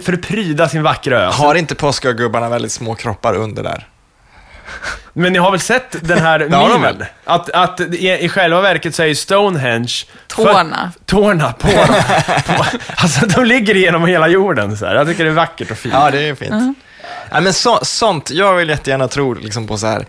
[0.03, 1.31] för att pryda sin vackra ö.
[1.33, 3.87] Har inte påskögubbarna väldigt små kroppar under där?
[5.13, 7.05] Men ni har väl sett den här de memen?
[7.25, 9.93] Att, att i, i själva verket så är ju Stonehenge...
[10.27, 10.93] Tårna.
[10.97, 11.69] För, tårna på,
[12.47, 12.65] på
[12.97, 14.95] Alltså de ligger genom hela jorden så här.
[14.95, 15.95] Jag tycker det är vackert och fint.
[15.95, 16.79] Ja, det är fint.
[17.31, 20.07] Ja, men så, sånt, jag vill jättegärna tro liksom, på så här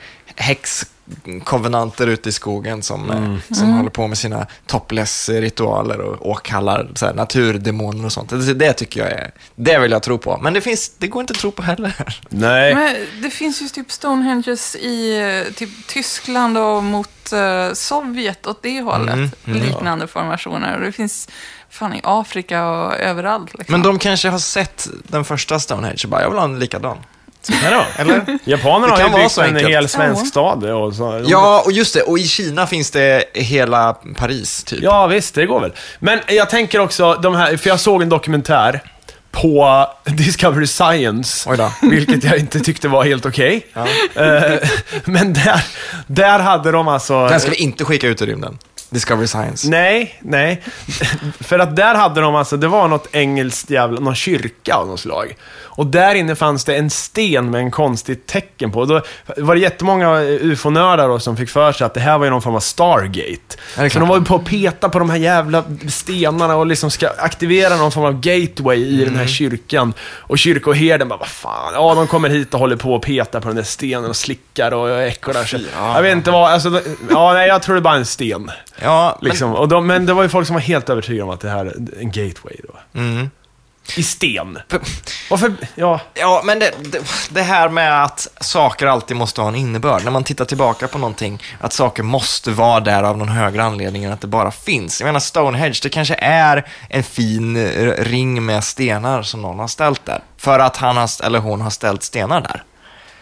[1.26, 7.06] häxkonvenanter ute i skogen som, eh, som håller på med sina topless-ritualer och åkallar så
[7.06, 8.30] här, naturdemoner och sånt.
[8.30, 10.40] Det, det tycker jag är, det vill jag tro på.
[10.42, 12.20] Men det, finns, det går inte att tro på heller.
[12.30, 12.76] Nej.
[12.76, 18.64] Men det finns ju typ Stonehenges i eh, typ Tyskland och mot eh, Sovjet åt
[18.64, 19.16] det hållet.
[19.16, 20.76] Mm, Liknande formationer.
[20.76, 21.30] Och det finns
[21.70, 23.58] fan i Afrika och överallt.
[23.58, 23.72] Liksom.
[23.72, 26.98] Men de kanske har sett den första Stonehenge och bara, jag vill ha en likadan.
[27.50, 27.86] Vara.
[27.98, 28.40] Eller?
[28.44, 29.70] Japanerna har kan ju vara byggt så en enkelt.
[29.70, 30.26] hel svensk Ja.
[30.26, 30.64] stad.
[30.64, 32.02] Och så, Ja, och just det.
[32.02, 34.80] Och i Kina finns det hela Paris, typ.
[34.84, 35.72] Ja, visst, det går väl.
[36.00, 38.84] Men jag tänker också, de här, för jag såg en dokumentär
[39.32, 41.50] på Discovery Science,
[41.82, 43.68] vilket jag inte tyckte var helt okej.
[43.76, 43.84] Eh,
[45.04, 45.64] Men där,
[46.08, 47.28] där hade de alltså...
[47.30, 48.58] Den ska vi inte skicka ut i rymden.
[48.92, 49.70] Discovery Science.
[49.70, 50.62] Nej, nej.
[51.40, 55.00] För att där hade de alltså, det var något engelskt jävla, någon kyrka av något
[55.00, 55.36] slag.
[55.74, 58.86] Och där inne fanns det en sten med en konstigt tecken på.
[58.86, 59.02] Då
[59.38, 62.42] var det jättemånga ufo-nördar då som fick för sig att det här var ju någon
[62.42, 63.58] form av Stargate.
[63.78, 66.92] är Så de var ju på att peta på de här jävla stenarna och liksom
[66.92, 69.20] ska aktivera någon form av gateway i den Mm.
[69.20, 69.94] här kyrkan.
[70.02, 73.48] Och kyrkoherden bara, vad fan, ja de kommer hit och håller på och petar på
[73.48, 75.66] den där stenen och slickar och äcklar sig.
[75.78, 75.96] ja.
[75.96, 78.52] Jag vet inte vad, alltså, ja nej jag tror det är bara en sten.
[78.82, 79.56] Ja, men, Liksom.
[79.56, 81.66] Och de, men det var ju folk som var helt övertygade om att det här
[81.66, 83.00] är en gateway då.
[83.00, 83.30] Mm.
[83.96, 84.60] I sten.
[85.30, 85.54] Varför?
[85.76, 86.00] Ja.
[86.14, 90.04] ja, men det, det, det här med att saker alltid måste ha en innebörd.
[90.04, 94.04] När man tittar tillbaka på någonting, att saker måste vara där av någon högre anledning
[94.04, 95.02] än att det bara finns.
[95.02, 99.68] Jag menar Stonehenge, det kanske är en fin eh, ring med stenar som någon har
[99.68, 100.20] ställt där.
[100.38, 102.64] För att han har, eller hon har ställt stenar där.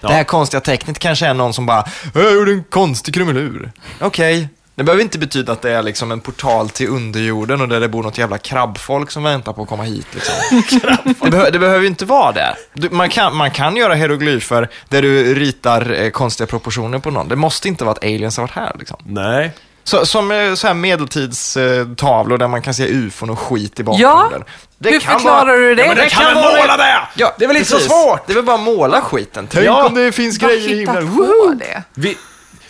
[0.02, 3.72] Det här konstiga tecknet kanske är någon som bara, jag gjorde en konstig krumelur.
[4.02, 4.50] Okej.
[4.80, 7.88] Det behöver inte betyda att det är liksom en portal till underjorden och där det
[7.88, 10.08] bor något jävla krabbfolk som väntar på att komma hit.
[10.12, 10.34] Liksom.
[11.22, 12.56] det, behö- det behöver ju inte vara det.
[12.74, 17.28] Du, man, kan, man kan göra hieroglyfer där du ritar eh, konstiga proportioner på någon.
[17.28, 18.76] Det måste inte vara att aliens har varit här.
[18.80, 18.98] Liksom.
[19.06, 19.52] Nej.
[19.84, 23.84] Så, som eh, så här medeltidstavlor där man kan se ufon och skit i Ja,
[23.84, 24.44] bakgrunden.
[24.78, 25.82] Det hur kan förklarar vara- du det?
[25.82, 27.00] Ja, men det kan väl måla det!
[27.16, 28.28] Ja, Det är väl inte så svårt?
[28.28, 29.48] Det är väl bara måla skiten.
[29.52, 29.86] Tänk Ja.
[29.88, 31.58] om det finns grejer i himlen.
[31.60, 31.84] det.
[31.94, 32.18] Vi,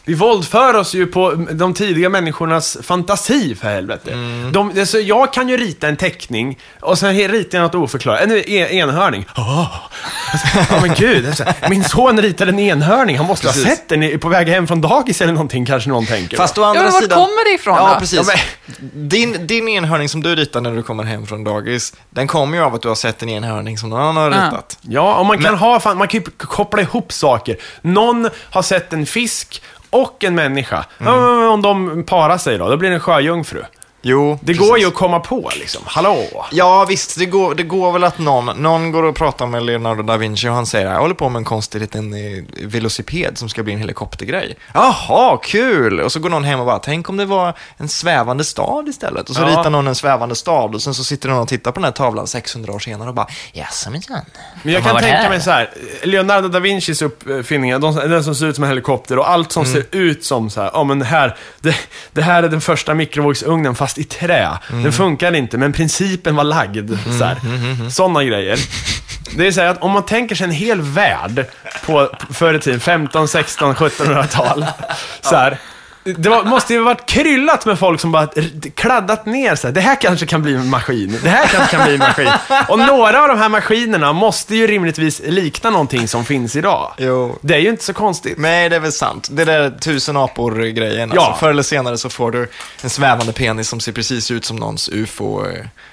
[0.09, 4.11] vi våldför oss ju på de tidiga människornas fantasi, för helvete.
[4.11, 4.51] Mm.
[4.51, 8.21] De, alltså, jag kan ju rita en teckning och sen ritar jag något oförklarat.
[8.21, 9.25] En en, enhörning.
[9.35, 9.65] Oh.
[10.69, 13.17] Ja men gud, alltså, min son ritade en enhörning.
[13.17, 13.63] Han måste Precis.
[13.63, 16.37] ha sett den på väg hem från dagis eller någonting, kanske någon tänker.
[16.37, 17.19] Fast å Ja, andra men vart sidan...
[17.19, 17.99] kommer det ifrån Ja, då?
[17.99, 18.27] precis.
[18.27, 18.39] Ja,
[18.93, 22.63] din, din enhörning som du ritar när du kommer hem från dagis, den kommer ju
[22.63, 24.45] av att du har sett en enhörning som någon annan har Ja.
[24.47, 24.77] ritat.
[24.81, 27.57] Ja, och man kan, Men- ha, fan, man kan ju koppla ihop saker.
[27.81, 30.85] Någon har sett en fisk och en människa.
[30.97, 31.39] Ja, Mm.
[31.39, 33.63] men om de parar sig då, då blir det en sjöjungfru.
[34.01, 34.67] Jo, Det precis.
[34.69, 35.81] går ju att komma på liksom.
[35.85, 36.25] Hallå?
[36.51, 37.19] Ja, visst.
[37.19, 40.47] Det går, det går väl att någon, någon går och pratar med Leonardo da Vinci
[40.49, 43.73] och han säger jag håller på med en konstig liten eh, velociped som ska bli
[43.73, 44.57] en helikoptergrej.
[44.73, 45.99] Jaha, kul!
[45.99, 49.29] Och så går någon hem och bara, tänk om det var en svävande stad istället.
[49.29, 49.47] Och så Ja.
[49.47, 51.91] ritar någon en svävande stad och sen så sitter någon och tittar på den här
[51.91, 54.21] tavlan 600 år senare och bara, jaså minsann.
[54.63, 55.69] Men jag De har kan varit tänka här." mig så här.
[56.03, 59.63] Leonardo da Vincis uppfinningar, de, den som ser ut som en helikopter och allt som
[59.63, 59.73] Mm.
[59.73, 61.75] ser ut som så här, ja men här, det,
[62.11, 64.57] det här är den första mikrovågsugnen fast i trä.
[64.69, 64.83] Mm.
[64.83, 66.91] Den funkar inte, men principen var lagd.
[67.17, 67.37] Så här.
[67.43, 68.59] mm, Sådana grejer.
[69.37, 71.45] Det är så här att om man tänker sig en hel värld
[71.85, 74.65] på, förr i tiden, 15, 16, 1700-tal.
[75.21, 75.57] Så här.
[76.17, 78.27] Det var, måste ju ha varit kryllat med folk som bara
[78.75, 79.71] kladdat ner sig.
[79.73, 81.19] Det här kanske kan bli en maskin.
[81.23, 82.29] Det här kanske kan bli en maskin.
[82.67, 86.93] Och några av de här maskinerna måste ju rimligtvis likna någonting som finns idag.
[86.97, 87.37] Jo.
[87.41, 88.37] Det är ju inte så konstigt.
[88.37, 89.27] Nej, det är väl sant.
[89.31, 91.11] Det där tusen apor-grejen.
[91.15, 91.21] Ja.
[91.27, 92.49] Alltså, förr eller senare så får du
[92.83, 94.97] en svävande penis som ser precis ut som någons Ja.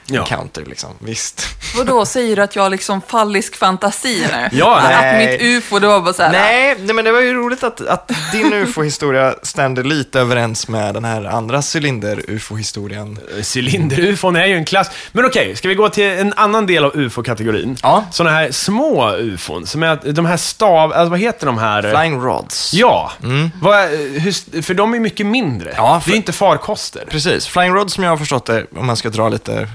[0.08, 0.64] ufo-encounter.
[0.66, 0.90] Liksom.
[0.98, 1.46] Visst.
[1.78, 4.48] Och då säger du att jag har liksom fallisk fantasi nu?
[4.58, 5.26] Ja, att nej.
[5.32, 7.80] mitt ufo, det var bara så här, Nej, nej, men det var ju roligt att,
[7.80, 13.18] att din ufo-historia stämde lite överens med den här andra cylinder-ufo-historien.
[13.54, 14.90] Cylinder-ufon är ju en klass.
[15.12, 17.76] Men okej, ska vi gå till en annan del av ufo-kategorin?
[17.82, 18.04] Ja.
[18.10, 20.92] Sådana här små ufon, som är de här stav...
[20.92, 21.82] Alltså vad heter de här?
[21.94, 22.74] Flying rods.
[22.74, 23.12] Ja,
[23.62, 25.72] Vad, hur, för de är mycket mindre.
[25.76, 27.04] Ja, Det för- är inte farkoster.
[27.10, 27.46] Precis.
[27.46, 29.68] Flying rods som jag har förstått det, om man ska dra lite,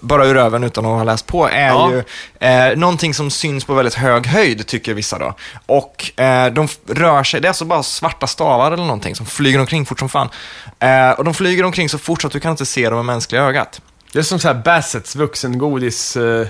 [0.00, 1.90] bara ur öven utan att ha läst på, är Ja.
[1.90, 2.02] ju
[2.48, 5.34] eh, någonting som syns på väldigt hög höjd, tycker vissa då.
[5.66, 9.58] Och eh, de rör sig, det är alltså bara svarta stavar eller någonting som flyger
[9.60, 10.28] omkring fort som fan.
[10.78, 13.04] Eh, och de flyger omkring så fort så att du kan inte se dem med
[13.04, 13.80] mänskliga ögat.
[14.12, 16.16] Det är som så här Bassets vuxengodis...
[16.16, 16.46] eh,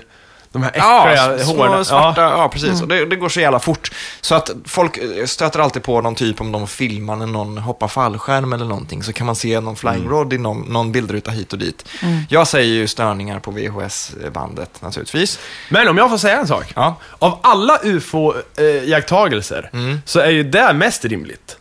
[0.53, 1.85] De här Ja, äckliga, små hårda.
[1.85, 2.31] svarta, Ja.
[2.31, 2.83] ja, precis.
[2.83, 3.91] Och det, det går så jävla fort.
[4.21, 7.89] Så att folk eh, stöter alltid på någon typ om de filmar när någon hoppar
[7.89, 9.03] fallskärm eller någonting.
[9.03, 10.09] Så kan man se någon flying Mm.
[10.11, 11.89] rod i någon, någon bildruta hit och dit.
[12.29, 15.39] Jag säger ju störningar på VHS-bandet naturligtvis.
[15.71, 16.73] Men om jag får säga en sak.
[16.77, 16.97] Ja.
[17.19, 20.01] Av alla ufo-iakttagelser Mm.
[20.05, 21.57] så är ju det mest rimligt.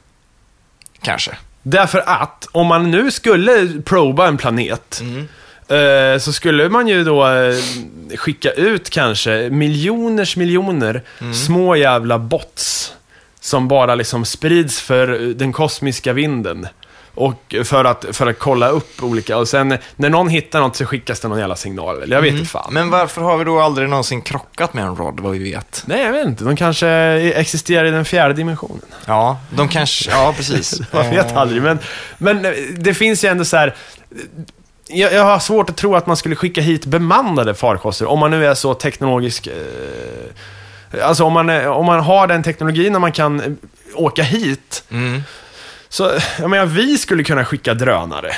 [1.02, 1.38] Kanske.
[1.70, 5.28] Därför att om man nu skulle proba en planet Mm.
[6.16, 7.56] eh, så skulle man ju då eh,
[8.18, 11.34] skicka ut kanske miljoners miljoner Mm.
[11.34, 12.94] små jävla bots
[13.40, 16.68] som bara liksom sprids för den kosmiska vinden.
[17.18, 20.86] Och för att, för att kolla upp olika, och sen när någon hittar något så
[20.86, 22.02] skickas det någon jävla signal.
[22.02, 22.70] Eller jag vet inte fan.
[22.70, 22.74] Mm.
[22.74, 25.84] Men varför har vi då aldrig någonsin krockat med en rod, vad vi vet?
[25.86, 26.44] Nej, jag vet inte.
[26.44, 26.88] De kanske
[27.36, 28.82] existerar i den fjärde dimensionen.
[29.06, 30.80] Ja, de kanske, ja precis.
[30.94, 31.80] Man vet aldrig, men,
[32.18, 32.46] men
[32.78, 33.76] det finns ju ändå så här.
[34.88, 38.32] Jag, jag har svårt att tro att man skulle skicka hit bemannade farkoster, om man
[38.32, 39.48] nu är så teknologisk...
[39.48, 43.52] Eh, alltså om man, om man har den teknologin när man kan eh,
[43.96, 45.24] åka hit, Mm,
[45.90, 48.32] så jag menar, vi skulle kunna skicka drönare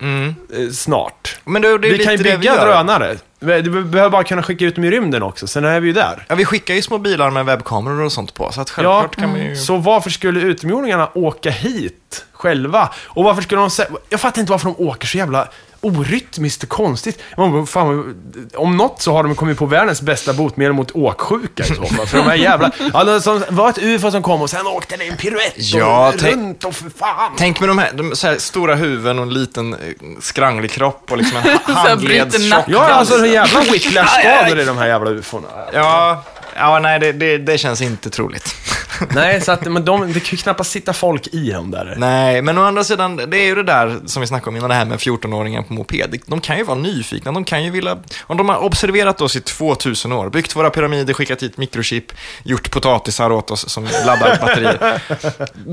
[0.00, 0.34] mm.
[0.52, 1.36] eh, snart.
[1.44, 2.66] Men det, det är Vi kan ju bygga vi gör.
[2.66, 3.16] drönare.
[3.40, 6.26] Du behöver bara kunna skicka ut dem i rymden också, sen är vi ju där.
[6.28, 9.30] Ja, vi skickar ju små bilar med webbkameror och sånt på, så att självklart kan
[9.30, 9.56] man ju...
[9.56, 12.90] Så varför skulle utomjordingarna åka hit själva?
[13.04, 13.70] Och varför skulle de.
[14.08, 15.48] Jag fattar inte varför de åker så jävla
[15.80, 17.18] orytmiskt och konstigt.
[17.36, 18.14] Man fan,
[18.56, 22.06] om något så har de kommit på världens bästa botemedel mot åksjuka i så fall.
[22.06, 22.70] För de här jävla...
[22.92, 26.08] Ja, det som var ett ufo som kom och sen åkte det en piruett Ja,
[26.08, 27.32] och tänk- runt och för fan.
[27.36, 29.78] Tänk med de här, de här stora huvuden och en liten eh,
[30.20, 32.64] skranglig kropp och liksom en handledstjock.
[32.68, 35.48] Ja, alltså jävla whiplash-skador i de här jävla ufona.
[35.72, 36.22] Ja,
[36.58, 38.54] ja nej, det, det, det känns inte troligt.
[39.14, 41.94] Nej, så att men de, det kan ju knappast sitta folk i dem där.
[41.98, 44.68] nej, men å andra sidan, det är ju det där som vi snackade om innan,
[44.70, 46.20] det här med 14-åringar på moped.
[46.26, 47.98] De kan ju vara nyfikna, de kan ju vilja...
[48.22, 52.70] Om de har observerat oss i 2000 år, byggt våra pyramider, skickat hit mikrochip, gjort
[52.70, 55.00] potatisar åt oss som laddar batterier.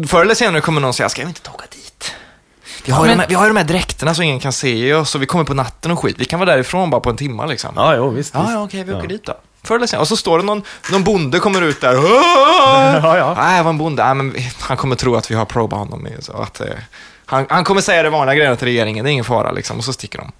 [0.07, 2.11] Förr eller senare kommer någon säga, ska vi inte ta åka dit?
[2.85, 4.93] Vi har, ju Men- här, vi har ju de här dräkterna så ingen kan se
[4.93, 6.15] oss och vi kommer på natten och skit.
[6.19, 7.73] Vi kan vara därifrån bara på en timme liksom.
[7.75, 8.33] Ja, jo, visst.
[8.33, 8.51] Ja, visst.
[8.51, 9.33] ja okej, vi åker dit då.
[9.65, 10.01] Förr eller senare.
[10.01, 11.93] Och så står det någon, någon bonde kommer ut där.
[13.03, 13.33] Ja, ja.
[13.37, 14.05] Nej, var en bonde.
[14.05, 16.07] Nej, men han kommer tro att vi har probat honom.
[16.19, 16.67] Så att, eh,
[17.25, 19.77] han, han kommer säga det vanliga grejerna till regeringen, det är ingen fara liksom.
[19.77, 20.31] Och så sticker de.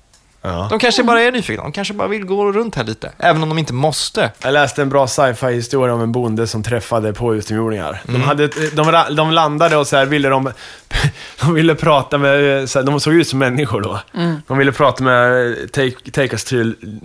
[0.45, 0.67] Ja.
[0.69, 3.11] De kanske bara är nyfikna, de kanske bara vill gå runt här lite.
[3.19, 4.31] Även om de inte måste.
[4.43, 8.01] Jag läste en bra sci-fi historia om en bonde som träffade på utomjordingar.
[8.07, 8.21] Mm.
[8.21, 10.51] De, hade, de, de landade och så här ville de,
[11.41, 13.99] de ville prata med, så här, de såg ut som människor då.
[14.47, 16.55] De ville prata med, take, take us to,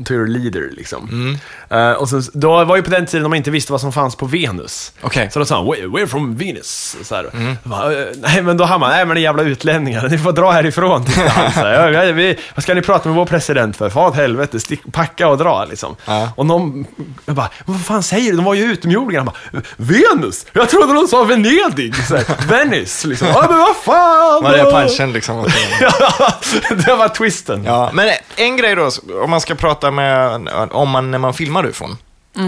[0.05, 1.09] to your leader liksom.
[1.09, 1.39] Mm.
[1.71, 4.17] Eh, och så, då var ju på den tiden de inte visste vad som fanns
[4.17, 4.93] på Venus.
[5.01, 5.31] Okej.
[5.33, 6.97] Så då sa han, we're, we're from Venus.
[7.03, 7.31] Så här.
[7.35, 7.57] Mm.
[7.63, 10.51] Bara, "Eh, nej men då han bara, nej men ni jävla utlänningar, ni får dra
[10.51, 11.07] härifrån.
[11.55, 13.91] Så här, "Ja, vi, vad ska ni prata med vår president för?
[13.91, 15.97] Fan åt helvete, stick, packa och dra liksom.
[16.05, 16.33] Ja.
[16.37, 16.87] Och någon,
[17.27, 18.37] jag bara, vad fan säger du?
[18.37, 19.25] De var ju utomjordingar.
[19.25, 20.47] Han bara, Venus?
[20.53, 21.97] Jag trodde de sa Venedig.
[21.97, 23.29] Så här, Venice liksom.
[23.29, 24.43] Ja men vad fan!
[24.43, 25.37] Var det punchen liksom?
[25.81, 26.33] Ja,
[26.71, 27.65] det var twisten.
[27.65, 28.91] Ja, men en grej då,
[29.25, 31.97] om man ska prata med, om man, när man filmar ufon,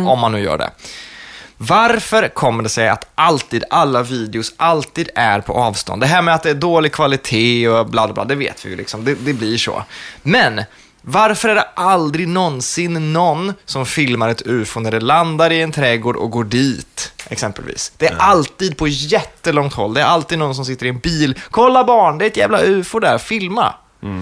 [0.06, 0.70] om man nu gör det.
[1.56, 6.02] Varför kommer det sig att alltid alla videos alltid är på avstånd?
[6.02, 8.70] Det här med att det är dålig kvalitet och bla bla bla, det vet vi
[8.70, 9.84] ju liksom, det, det blir så.
[10.22, 10.62] Men
[11.02, 15.72] varför är det aldrig någonsin någon som filmar ett ufo när det landar i en
[15.72, 17.92] trädgård och går dit, exempelvis?
[17.96, 21.38] Det är alltid på jättelångt håll, det är alltid någon som sitter i en bil.
[21.50, 23.74] Kolla barn, det är ett jävla ufo där, filma.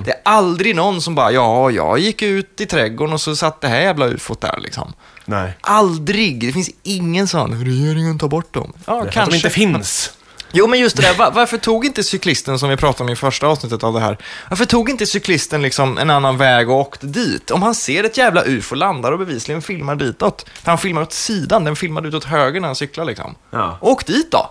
[0.05, 3.61] Det är aldrig någon som bara, ja, jag gick ut i trädgården och så satt
[3.61, 4.93] det här jävla ufot där liksom.
[5.31, 5.53] Nej.
[5.61, 6.41] Aldrig.
[6.41, 8.73] Det finns ingen sån, regeringen tar bort dem.
[8.87, 9.31] Ja, att kanske.
[9.33, 10.13] de inte finns.
[10.53, 13.17] Jo, men just det där, va- varför tog inte cyklisten, som vi pratade om i
[13.17, 14.19] första avsnittet av det här,
[14.49, 17.51] varför tog inte cyklisten liksom en annan väg och åkte dit?
[17.51, 20.47] Om han ser ett jävla ufo, landar och bevisligen filmar ditåt.
[20.55, 23.35] För han filmar åt sidan, den filmade ut åt höger när han cyklar liksom.
[23.51, 23.79] Ja.
[23.81, 24.51] Åk dit då.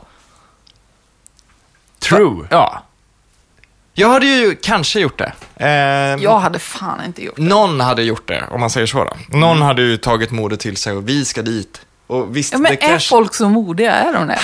[1.99, 2.47] True.
[2.49, 2.83] Ja.
[3.99, 5.33] Jag hade ju kanske gjort det.
[5.55, 7.41] Eh, Jag hade fan inte gjort det.
[7.41, 9.37] Någon hade gjort det, om man säger så då.
[9.37, 11.81] Någon hade ju tagit modet till sig och vi ska dit.
[12.07, 13.09] Och visst, Ja, men det är kanske...
[13.09, 13.91] folk så modiga?
[13.93, 14.39] Är de det?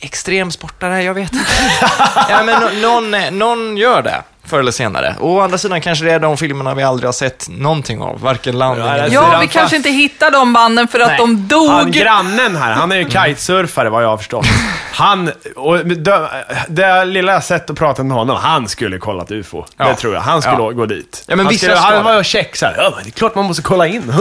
[0.00, 1.44] Extremsportare, jag vet inte.
[2.28, 5.14] ja, men någon, någon gör det, förr eller senare.
[5.20, 8.20] Och å andra sidan kanske det är de filmerna vi aldrig har sett någonting av.
[8.20, 9.04] Varken landning Ja, eller...
[9.08, 11.18] det- Ja, vi kanske inte hittar de banden för att Nej.
[11.18, 11.68] de dog.
[11.70, 14.46] Han grannen här, han är ju kitesurfare vad jag har förstått.
[14.94, 16.28] Han, och det,
[16.68, 19.64] det lilla jag sett och pratat med honom, han skulle kolla ett UFO.
[19.76, 19.88] Ja.
[19.88, 20.20] Det tror jag.
[20.20, 20.70] Han skulle Ja.
[20.70, 21.24] gå dit.
[21.26, 22.02] Ja, men han, skulle, han det.
[22.02, 24.12] var ju check så här, ja, det är klart man måste kolla in.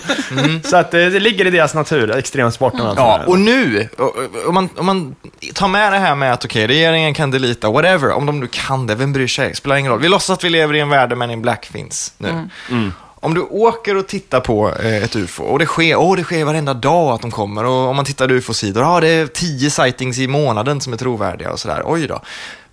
[0.64, 3.88] Så att det, det ligger i deras natur, extremsporten och allt Ja, och nu,
[4.46, 5.14] om man, om man
[5.54, 8.86] tar med det här med att okej, regeringen kan delita, whatever, om de nu kan
[8.86, 9.54] det, vem bryr sig?
[9.62, 10.00] Spelar ingen roll.
[10.00, 12.48] Vi låtsas att vi lever i en värld där Men in Black finns nu.
[13.14, 16.44] om du åker och tittar på eh, ett UFO och det sker, oh, det sker
[16.44, 20.18] varenda dag att de kommer och om man tittar UFO-sidor, ja det är tio sightings
[20.18, 22.20] i månaden som är trovärdiga och sådär, oj då.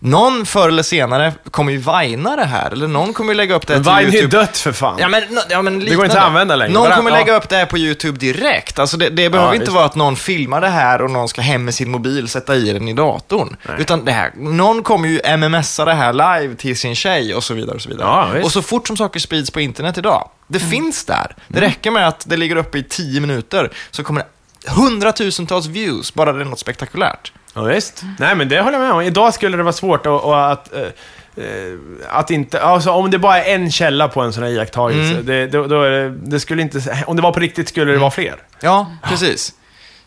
[0.01, 3.67] Någon förr eller senare kommer ju vina det här, eller någon kommer ju lägga upp
[3.67, 4.37] det här Men Vine är YouTube.
[4.37, 4.97] dött för fan.
[4.99, 6.73] Ja, men, ja, men går inte att använda längre.
[6.73, 7.17] Någon kommer ja.
[7.17, 8.79] lägga upp det här på YouTube direkt.
[8.79, 9.73] Alltså det, det behöver inte visst.
[9.73, 12.55] vara att någon filmar det här och någon ska hem med sin mobil och sätta
[12.55, 13.55] i den i datorn.
[13.77, 17.53] Utan det här, någon kommer ju mmsa det här live till sin tjej och så
[17.53, 17.75] vidare.
[17.75, 18.37] Och så, vidare.
[18.37, 21.35] Ja, och så fort som saker sprids på internet idag, det finns där.
[21.47, 24.27] Det räcker med att det ligger uppe i tio minuter så kommer det
[24.71, 27.31] hundratusentals views, bara det är något spektakulärt.
[27.53, 28.03] Ja, visst.
[28.19, 29.01] Nej, men det håller jag med om.
[29.01, 30.81] Idag skulle det vara svårt att, att, att, eh,
[31.45, 31.73] eh,
[32.09, 32.61] att inte...
[32.61, 35.25] Alltså om det bara är en källa på en sån här iakttagelse, Mm.
[35.25, 37.03] det, då, då det, det skulle inte...
[37.07, 38.35] Om det var på riktigt skulle det vara fler.
[38.61, 39.53] Ja, precis.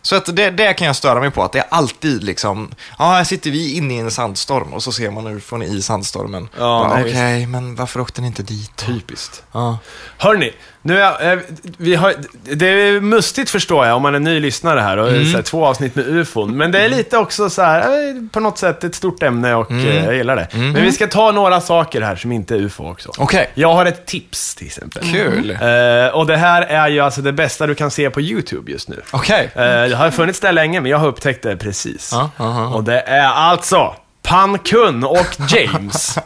[0.05, 3.05] Så att det, det kan jag störa mig på, att det är alltid liksom, ja,
[3.05, 6.49] här sitter vi inne i en sandstorm och så ser man ufon i sandstormen.
[6.59, 8.76] Ja, Okej, men varför åkte ni inte dit?
[8.76, 9.43] Typiskt.
[9.53, 9.78] Ja.
[10.18, 10.53] Hörni,
[10.83, 11.39] nu är, eh,
[11.76, 15.24] vi har, det är mustigt förstår jag om man är ny lyssnare här och Mm.
[15.30, 16.57] så här, två avsnitt med ufon.
[16.57, 19.70] Men det är lite också så här, eh, på något sätt ett stort ämne och
[19.70, 19.87] Mm.
[19.89, 20.49] eh, jag gillar det.
[20.53, 23.11] Men vi ska ta några saker här som inte är ufo också.
[23.18, 25.03] Okej, Jag har ett tips till exempel.
[25.12, 25.51] kul.
[25.51, 28.89] Eh, och det här är ju alltså det bästa du kan se på YouTube just
[28.89, 29.03] nu.
[29.11, 29.51] Okej.
[29.55, 32.11] Eh, det har funnits där länge, men jag har upptäckt det precis.
[32.12, 32.66] Ja, ja.
[32.68, 36.18] Och det är alltså Pan Kun och James.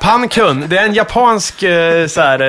[0.00, 2.40] Pan Kun, det är en japansk eh, så här,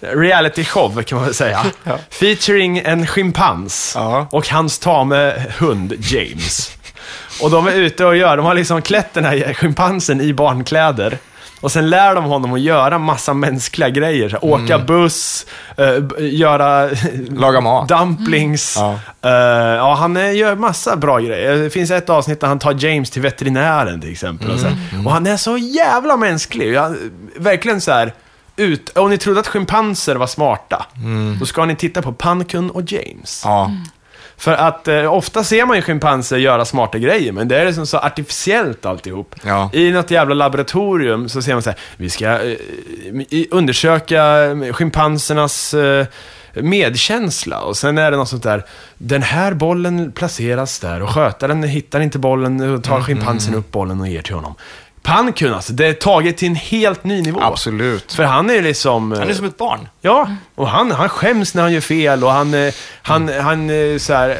[0.00, 1.66] eh, reality show kan man väl säga.
[2.10, 4.26] Featuring en schimpans Ja.
[4.30, 6.70] och hans tame hund James.
[7.42, 11.18] Och de är ute och gör, de har liksom klätt den här schimpansen i barnkläder.
[11.60, 14.28] Och sen lär de honom att göra massa mänskliga grejer.
[14.28, 14.64] Så här, Mm.
[14.64, 15.46] Åka buss,
[15.76, 16.90] b- göra
[17.30, 17.88] Laga mat.
[17.88, 18.74] dumplings.
[18.76, 18.98] Ja.
[19.22, 19.30] Eh,
[19.76, 21.56] ja, han gör massa bra grejer.
[21.56, 24.50] Det finns ett avsnitt där han tar James till veterinären till exempel.
[24.50, 24.58] Och.
[24.92, 25.06] Mm.
[25.06, 26.72] och han är så jävla mänsklig.
[26.72, 26.96] Jag,
[27.36, 28.12] verkligen så här.
[28.56, 30.86] Ut, om ni trodde att schimpanser var smarta,
[31.40, 33.44] då ska ni titta på Pankun och James.
[33.44, 33.54] Mm.
[33.56, 33.70] Ja.
[34.38, 37.86] För att eh, ofta ser man ju schimpanser göra smarta grejer, men det är liksom
[37.86, 39.34] så artificiellt alltihop.
[39.44, 39.70] Ja.
[39.72, 42.56] I något jävla laboratorium så ser man så här, vi ska eh,
[43.50, 46.06] undersöka schimpansernas eh,
[46.54, 48.64] medkänsla och sen är det något sånt där,
[48.98, 53.70] den här bollen placeras där och skötaren hittar inte bollen och Mm, tar schimpansen upp
[53.70, 54.54] bollen och ger till honom.
[55.08, 57.40] Pankun alltså, det är taget till en helt ny nivå.
[57.42, 58.12] Absolut.
[58.12, 59.12] För han är ju liksom...
[59.12, 59.88] eh, Han är som ett barn.
[60.00, 63.98] Ja, och han, han skäms när han gör fel och han, eh, han, han eh,
[63.98, 64.36] så här, eh,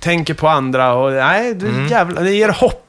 [0.00, 1.88] tänker på andra och nej, det, Mm.
[1.88, 2.80] jävla, det ger hopp.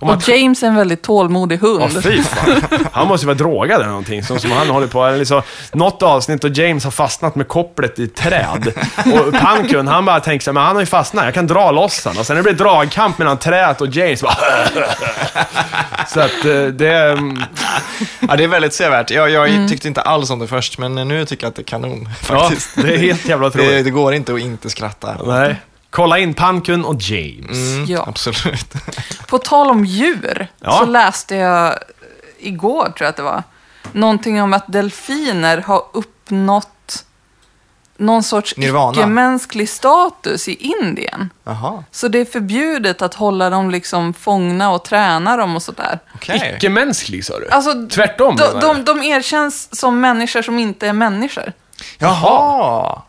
[0.00, 1.82] Om Och att, James är en väldigt tålmodig hund.
[1.96, 2.62] Åh, fy fan.
[2.92, 5.04] Han måste ju vara drogad eller någonting, som, som han håller på.
[5.04, 5.42] Eller så,
[5.72, 8.72] något avsnitt och James har fastnat med kopplet i ett träd.
[8.96, 11.70] Och Pankun, han bara tänker så här, men han har ju fastnat, jag kan dra
[11.70, 12.18] loss han.
[12.18, 14.34] Och sen det blir dragkamp mellan trädet och James, bara...
[16.08, 16.92] Så att eh, det...
[17.12, 17.42] mm,
[18.28, 19.10] Ja, det är väldigt sevärt.
[19.10, 21.64] Jag, jag tyckte inte alls om det först, men nu tycker jag att det är
[21.64, 22.08] kanon.
[22.28, 22.70] Ja, Faktiskt.
[22.74, 23.84] det är helt jävla det, otroligt.
[23.84, 25.16] det går inte att inte skratta.
[25.26, 25.56] Nej.
[25.90, 27.50] Kolla in Pankun och James.
[27.74, 28.04] Mm, Ja.
[28.08, 28.72] Absolut.
[29.28, 30.72] På tal om djur, Ja.
[30.78, 31.78] så läste jag
[32.38, 33.42] igår, tror jag att det var,
[33.92, 37.04] någonting om att delfiner har uppnått
[37.96, 41.30] någon sorts icke-mänsklig status i Indien.
[41.44, 45.98] Jaha, Så det är förbjudet att hålla dem liksom fångna och träna dem och sådär.
[46.14, 46.54] okej.
[46.56, 47.48] Icke-mänsklig sa du?
[47.48, 51.52] Alltså, Tvärtom de, de, de erkänns som människor som inte är människor.
[51.98, 53.02] Jaha.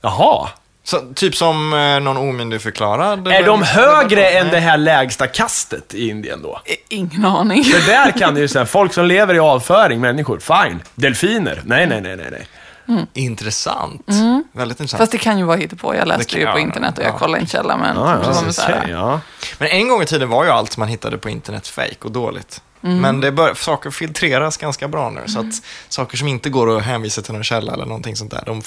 [0.00, 0.48] Jaha.
[0.86, 3.28] Så, typ som eh, någon omyndigförklarad?
[3.28, 6.60] Är de högre än det här lägsta kastet i Indien då?
[6.64, 7.64] I- Ingen aning.
[7.64, 10.82] För där kan det ju säga, folk som lever i avföring, människor, fine.
[10.94, 13.06] Delfiner, nej, nej, nej, nej, nej.
[13.14, 14.06] Intressant.
[14.52, 14.98] Väldigt intressant.
[14.98, 15.94] Fast det kan ju vara hittepå.
[15.94, 17.18] Jag Det läste kan- ju på internet och jag ja.
[17.18, 17.76] kollade en källa.
[17.76, 19.20] Men Ja, ja, med så här, okej, ja.
[19.58, 22.62] Men en gång i tiden var ju allt man hittade på internet fake och dåligt.
[22.90, 25.22] Men det bör, saker filtreras ganska bra nu.
[25.26, 28.42] Så att saker som inte går att hänvisa till någon källa eller någonting sånt där,
[28.46, 28.62] de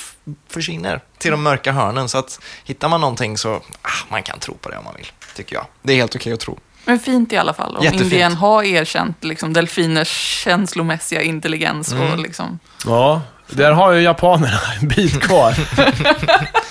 [0.50, 2.10] försvinner till de mörka hörnen.
[2.10, 5.08] Så att hittar man någonting så, ah, man kan tro på det om man vill,
[5.36, 5.66] tycker jag.
[5.82, 6.58] Det är helt okej att tro.
[6.86, 7.78] Men fint i alla fall.
[7.78, 8.12] Om Jättefint.
[8.12, 10.10] Indien har erkänt liksom, delfiners
[10.44, 11.92] känslomässiga intelligens.
[11.92, 12.12] Mm.
[12.12, 15.54] Och, liksom, Ja, där har ju japanerna en bit kvar.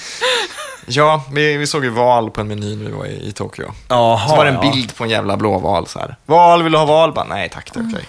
[0.86, 3.72] Ja, vi, vi såg ju val på en meny när vi var i, i Tokyo.
[3.88, 4.72] Jaha, Så var det en ja.
[4.72, 6.16] bild på en jävla blåval så här.
[6.26, 7.12] Val, vill du ha val?
[7.12, 8.04] Bara, nej tack, det är okej.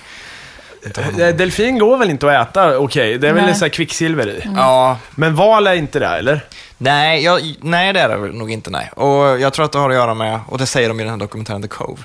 [1.27, 3.55] Eh, Delfin går väl inte att äta, okej, det är väl Nej.
[3.55, 4.41] så här kvicksilver i.
[4.55, 6.45] Ja, Men val är inte det, eller?
[6.77, 8.69] Nej, jag, nej, det är det väl nog inte.
[8.69, 8.89] Nej.
[8.95, 11.11] Och jag tror att det har att göra med, och det säger de i den
[11.11, 12.01] här dokumentären The Cove,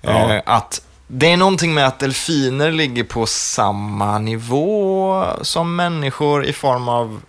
[0.00, 0.34] Ja.
[0.34, 6.52] eh, att det är någonting med att delfiner ligger på samma nivå som människor i
[6.52, 7.20] form av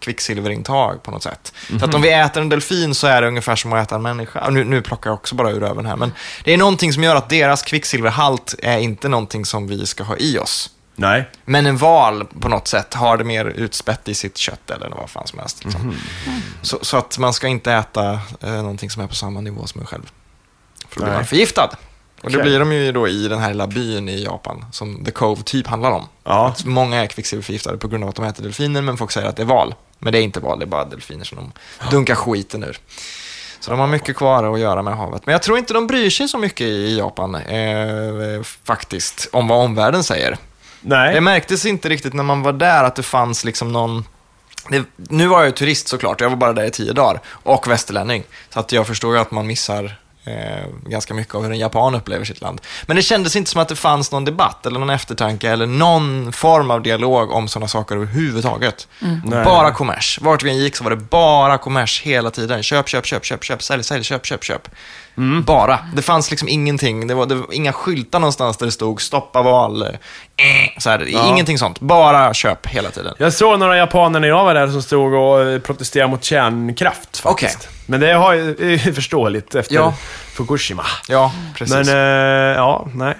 [0.00, 1.52] kvicksilverintag på något sätt.
[1.78, 4.02] Så att om vi äter en delfin så är det ungefär som att äta en
[4.02, 4.50] människa.
[4.50, 6.12] Nu, nu plockar jag också bara ur öven här, men
[6.44, 10.16] det är någonting som gör att deras kvicksilverhalt är inte någonting som vi ska ha
[10.16, 10.70] i oss.
[10.96, 11.28] Nej.
[11.44, 15.10] Men en val på något sätt har det mer utspätt i sitt kött eller vad
[15.10, 15.64] fan som helst.
[15.64, 15.82] Liksom.
[15.86, 15.96] Mhm.
[16.62, 19.80] Så, så att man ska inte äta eh, någonting som är på samma nivå som
[19.80, 20.10] en själv.
[20.88, 21.70] För då blir man förgiftad.
[22.22, 22.42] Och det Okej.
[22.42, 25.66] blir de ju då i den här lilla byn i Japan som The Cove typ
[25.66, 26.08] handlar om.
[26.24, 26.48] Ja.
[26.48, 29.36] Att många är kvicksilverförgiftade på grund av att de äter delfiner, men folk säger att
[29.36, 29.74] det är val.
[30.00, 31.52] Men det är inte val, det är bara delfiner som de
[31.90, 32.78] dunkar skiten ur.
[33.60, 35.26] Så de har mycket kvar att göra med havet.
[35.26, 39.64] Men jag tror inte de bryr sig så mycket i Japan, eh, faktiskt, om vad
[39.64, 40.36] omvärlden säger.
[40.80, 41.14] Nej.
[41.14, 44.04] Det märktes inte riktigt när man var där att det fanns liksom någon...
[44.68, 47.20] Det, nu var jag ju turist såklart, jag var bara där i tio dagar.
[47.26, 48.24] Och västerlänning.
[48.50, 51.94] Så att jag förstår ju att man missar eh, ganska mycket av hur en japan
[51.94, 52.60] upplever sitt land.
[52.86, 56.32] Men det kändes inte som att det fanns någon debatt eller någon eftertanke eller någon
[56.32, 58.88] form av dialog om sådana saker överhuvudtaget.
[59.24, 59.44] Nej.
[59.44, 60.18] Bara kommers.
[60.22, 62.62] Vart vi än gick så var det bara kommers hela tiden.
[62.62, 64.68] Köp, köp, köp, köp, köp, sälj, sälj, köp, köp, köp.
[65.46, 65.78] Bara.
[65.94, 67.06] Det fanns liksom ingenting.
[67.06, 69.82] Det var, det var inga skyltar någonstans där det stod stoppa val.
[69.82, 69.88] Eh,
[70.78, 71.28] så här, Ja.
[71.28, 71.80] Ingenting sånt.
[71.80, 73.14] Bara köp hela tiden.
[73.18, 77.18] Jag såg några japaner när jag var där som stod och eh, protesterade mot kärnkraft
[77.18, 77.56] faktiskt.
[77.58, 77.70] Okej.
[77.86, 79.94] Men det har ju är förståeligt efter Ja.
[80.32, 80.84] Fukushima.
[81.08, 81.74] Ja, precis.
[81.74, 83.14] Men, eh, ja, nej.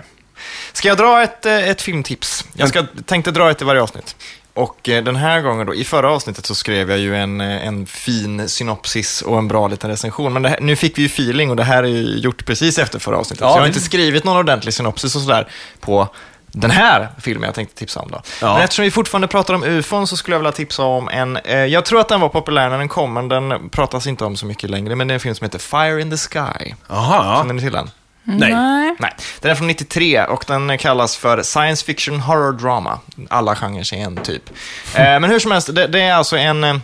[0.72, 2.44] Ska jag dra ett, eh, ett filmtips?
[2.52, 4.16] Jag ska, tänkte dra ett i varje avsnitt.
[4.54, 7.66] Och eh, den här gången då, i förra avsnittet så skrev jag ju en, eh,
[7.66, 10.32] en fin synopsis och en bra liten recension.
[10.32, 12.98] Men här, nu fick vi ju feeling och det här är ju gjort precis efter
[12.98, 13.40] förra avsnittet.
[13.40, 15.48] Ja, så jag har inte skrivit någon ordentlig synopsis och sådär
[15.80, 16.08] på
[16.52, 18.22] den här filmen jag tänkte tipsa om då.
[18.40, 18.52] Ja.
[18.54, 21.58] Men eftersom vi fortfarande pratar om ufon så skulle jag vilja tipsa om en, eh,
[21.58, 24.46] jag tror att den var populär när den kom, men den pratas inte om så
[24.46, 24.96] mycket längre.
[24.96, 26.74] Men det är en film som heter Fire in the Sky.
[26.88, 27.38] Jaha.
[27.38, 27.90] Känner ni till den?
[28.38, 28.52] Nej.
[28.52, 28.94] Nej.
[28.98, 32.98] Nej, den är från 93 och den kallas för Science Fiction Horror Drama.
[33.28, 34.42] Alla genrer i en typ.
[34.94, 36.64] Eh, men hur som helst, det, det är alltså en...
[36.64, 36.76] eh,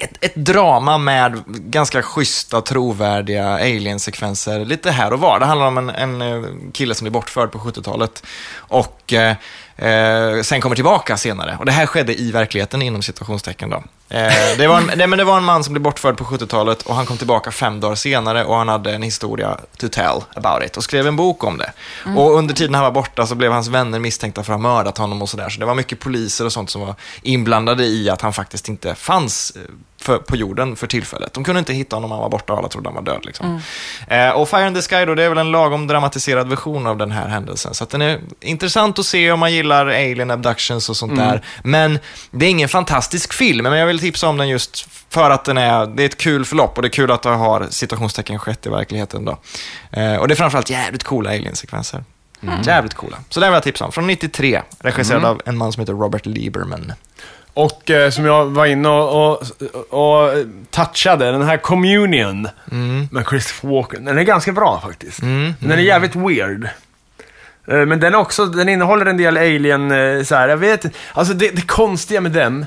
[0.00, 5.40] Ett, ett drama med ganska schyssta, trovärdiga alien-sekvenser lite här och var.
[5.40, 8.22] Det handlar om en, en eh, kille som blir bortförd på 70-talet
[8.56, 9.34] och eh,
[9.78, 11.56] eh, sen kommer tillbaka senare.
[11.58, 13.82] Och det här skedde i verkligheten inom situationstecken då.
[14.10, 16.82] Eh, det, var en, nej, men det var en man som blev bortförd på 70-talet
[16.82, 20.64] och han kom tillbaka fem dagar senare och han hade en historia to tell about
[20.66, 21.72] it och skrev en bok om det.
[22.16, 24.98] Och under tiden han var borta så blev hans vänner misstänkta för att ha mördat
[24.98, 25.48] honom och sådär.
[25.48, 28.94] Så det var mycket poliser och sånt som var inblandade i att han faktiskt inte
[28.94, 29.62] fanns eh,
[30.00, 31.34] för, på jorden för tillfället.
[31.34, 33.20] De kunde inte hitta honom, han var borta och alla trodde han var död.
[33.24, 33.60] Liksom.
[34.08, 36.96] Eh, och Fire in the Sky då, det är väl en lagom dramatiserad version av
[36.96, 37.74] den här händelsen.
[37.74, 41.42] Så den är intressant att se om man gillar alien abductions och sånt där.
[41.62, 41.98] Men
[42.30, 45.58] det är ingen fantastisk film, men jag vill tipsa om den just för att den
[45.58, 48.66] är, det är ett kul förlopp och det är kul att det har situationstecken skett
[48.66, 49.38] i verkligheten då.
[49.90, 52.04] Eh, och det är framförallt jävligt coola alien-sekvenser.
[52.62, 53.16] Jävligt coola.
[53.28, 53.92] Så den vill jag tipsa om.
[53.92, 56.92] Från 93, regisserad av en man som heter Robert Lieberman.
[57.58, 59.42] Och eh, som jag var inne och, och,
[59.90, 60.30] och
[60.70, 62.48] touchade, den här Communion
[63.10, 64.04] med Christopher Walken.
[64.04, 65.20] Den är ganska bra faktiskt.
[65.20, 66.68] Den är jävligt weird.
[67.70, 70.84] Eh, Men den också, den innehåller en del alien, eh, så här, jag vet.
[71.12, 72.66] Alltså det, det konstiga med den,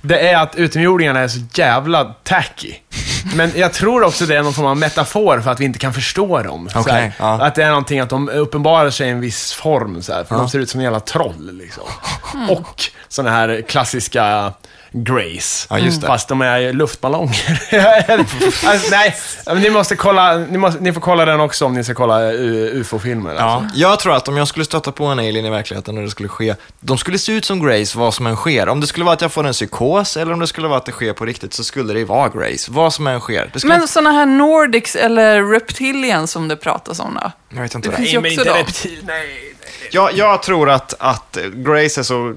[0.00, 2.74] det är att utomjordingarna är så jävla tacky.
[3.36, 5.92] Men jag tror också det är någon form av metafor för att vi inte kan
[5.92, 6.68] förstå dem.
[6.74, 7.12] Okej, här.
[7.18, 7.42] ja.
[7.46, 10.34] Att det är någonting att de uppenbarar sig i en viss form, så här, för
[10.34, 11.50] de ser ut som en jävla troll.
[11.52, 11.84] Liksom.
[12.48, 14.52] Och såna här klassiska
[14.92, 15.66] Grace.
[15.70, 16.06] Ja, just det.
[16.06, 17.60] Fast de är luftballonger.
[18.66, 19.14] alltså, nej,
[19.46, 22.32] men ni måste kolla, ni, måste, ni får kolla den också om ni ska kolla
[22.32, 23.34] uh, ufo-filmer.
[23.34, 23.78] Ja, Alltså.
[23.78, 26.28] jag tror att om jag skulle stöta på en alien i verkligheten och det skulle
[26.28, 28.68] ske, de skulle se ut som Grace vad som än sker.
[28.68, 30.86] Om det skulle vara att jag får en psykos eller om det skulle vara att
[30.86, 33.50] det sker på riktigt så skulle det vara Grace, vad som än sker.
[33.52, 37.32] Det skulle Men sådana här Nordics eller Reptilians som det pratas om då?
[37.54, 38.58] jag vet inte det det finns ju men också inte dem.
[38.58, 39.51] reptil, nej.
[39.90, 42.34] Jag, jag tror att, att Grace är så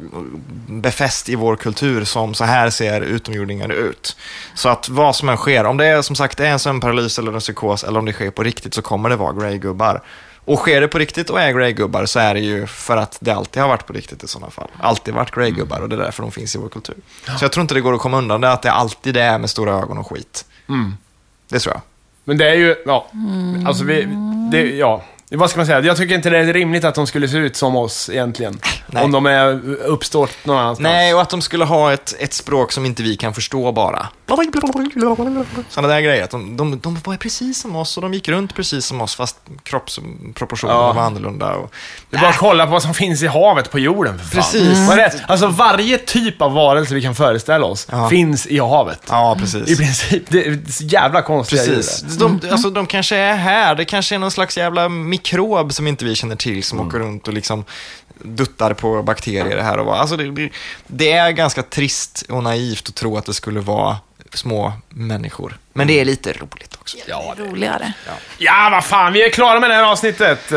[0.68, 4.18] befäst i vår kultur som så här ser utomjordingar ut.
[4.56, 7.34] Så att vad som än sker, om det är som sagt är en sömnparalys eller
[7.34, 10.02] en psykos eller om det sker på riktigt så kommer det vara Grey-gubbar.
[10.46, 13.32] Och sker det på riktigt och är Grey-gubbar så är det ju för att det
[13.32, 14.68] alltid har varit på riktigt i sådana fall.
[14.80, 16.96] Alltid varit Grey-gubbar och det är därför de finns i vår kultur.
[17.38, 19.50] Så jag tror inte det går att komma undan det, att det alltid är med
[19.50, 20.46] stora ögon och skit.
[21.50, 21.82] Det tror jag.
[22.24, 23.08] Men det är ju, ja.
[23.68, 24.08] Alltså vi,
[24.52, 25.04] det, ja.
[25.30, 25.80] Vad ska man säga?
[25.82, 28.60] Jag tycker inte det är rimligt att de skulle se ut som oss egentligen.
[28.88, 29.04] Nej.
[29.04, 30.84] Om de är uppstått någon annanstans.
[30.84, 34.08] Nej, och att de skulle ha ett, ett språk som inte vi kan förstå bara.
[35.70, 36.24] Sådana där grejer.
[36.24, 39.16] Att de, de, de var precis som oss och de gick runt precis som oss
[39.16, 40.94] fast kroppsproportionerna Ja.
[40.94, 41.54] var annorlunda.
[41.54, 41.74] Och...
[42.10, 44.34] Det är bara att kolla på vad som finns i havet på jorden för fan.
[44.44, 44.90] Precis.
[44.90, 45.24] Det?
[45.28, 48.10] Alltså varje typ av varelse vi kan föreställa oss Ja.
[48.10, 49.02] finns i havet.
[49.10, 49.70] Ja, precis.
[49.70, 50.24] I princip.
[50.30, 52.04] Det är så jävla konstiga Precis.
[52.10, 52.20] djur.
[52.20, 53.76] De, alltså, de kanske är här.
[53.76, 57.28] Det kanske är någon slags jävla mikrob som inte vi känner till som åker runt
[57.28, 57.64] och liksom
[58.24, 59.96] duttar på bakterier här och var.
[59.96, 60.50] Alltså, det,
[60.88, 63.98] det- är ganska trist och naivt att tro att det skulle vara
[64.34, 65.58] små människor.
[65.74, 66.98] Men det är lite roligt också.
[67.08, 67.94] Ja, det- Roligare.
[68.38, 69.14] ja, vad fan.
[69.14, 70.52] Vi är klara med det här avsnittet.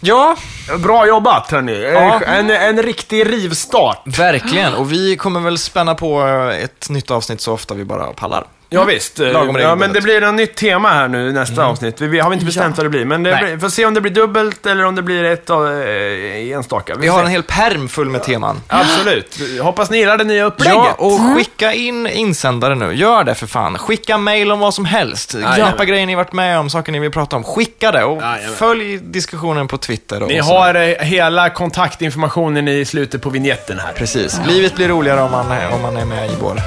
[0.00, 0.36] Ja,
[0.78, 1.82] Bra jobbat hörni.
[1.82, 2.20] Ja.
[2.22, 4.02] En, en riktig rivstart.
[4.18, 4.74] verkligen.
[4.74, 6.22] Och vi kommer väl spänna på
[6.62, 8.44] ett nytt avsnitt så ofta vi bara pallar.
[8.72, 9.18] Ja, visst.
[9.18, 12.00] Lagom ja, men det blir ett nytt tema här nu nästa avsnitt.
[12.00, 14.00] Vi, vi har inte bestämt vad det blir, men det blir, får se om det
[14.00, 16.94] blir dubbelt eller om det blir ett av, eh, enstaka.
[16.94, 17.24] Vi har ser.
[17.24, 18.60] en hel perm full med teman.
[18.68, 19.38] Absolut.
[19.60, 20.74] Hoppas ni gillar det nya upplägget.
[20.74, 22.92] Ja, och skicka in insändare nu.
[22.92, 23.78] Gör det för fan.
[23.78, 25.36] Skicka mail om vad som helst.
[25.54, 27.44] Knäppa grejer ni varit med om, saker ni vill prata om.
[27.44, 28.22] Skicka det och
[28.56, 30.22] följ diskussionen på Twitter.
[30.22, 30.44] Och Ni så.
[30.44, 33.92] har eh, hela kontaktinformationen i slutet på vignetten här.
[33.92, 34.40] Precis.
[34.46, 36.60] Livet blir roligare om man, om man är med i vår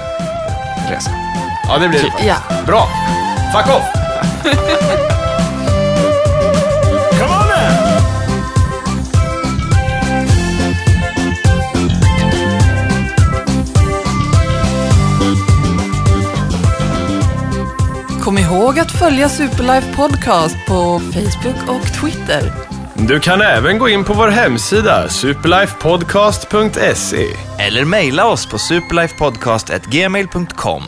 [0.89, 1.12] resa.
[1.68, 2.26] Ja, det blir det.
[2.26, 2.36] Ja.
[2.66, 2.88] Bra.
[3.53, 3.84] Fuck off!
[7.20, 7.84] Come on now!
[18.24, 22.51] Kom ihåg att följa Superlife Podcast på Facebook och Twitter.
[22.95, 27.26] Du kan även gå in på vår hemsida, superlifepodcast.se.
[27.59, 30.84] Eller mejla oss på superlifepodcast.gmail.com.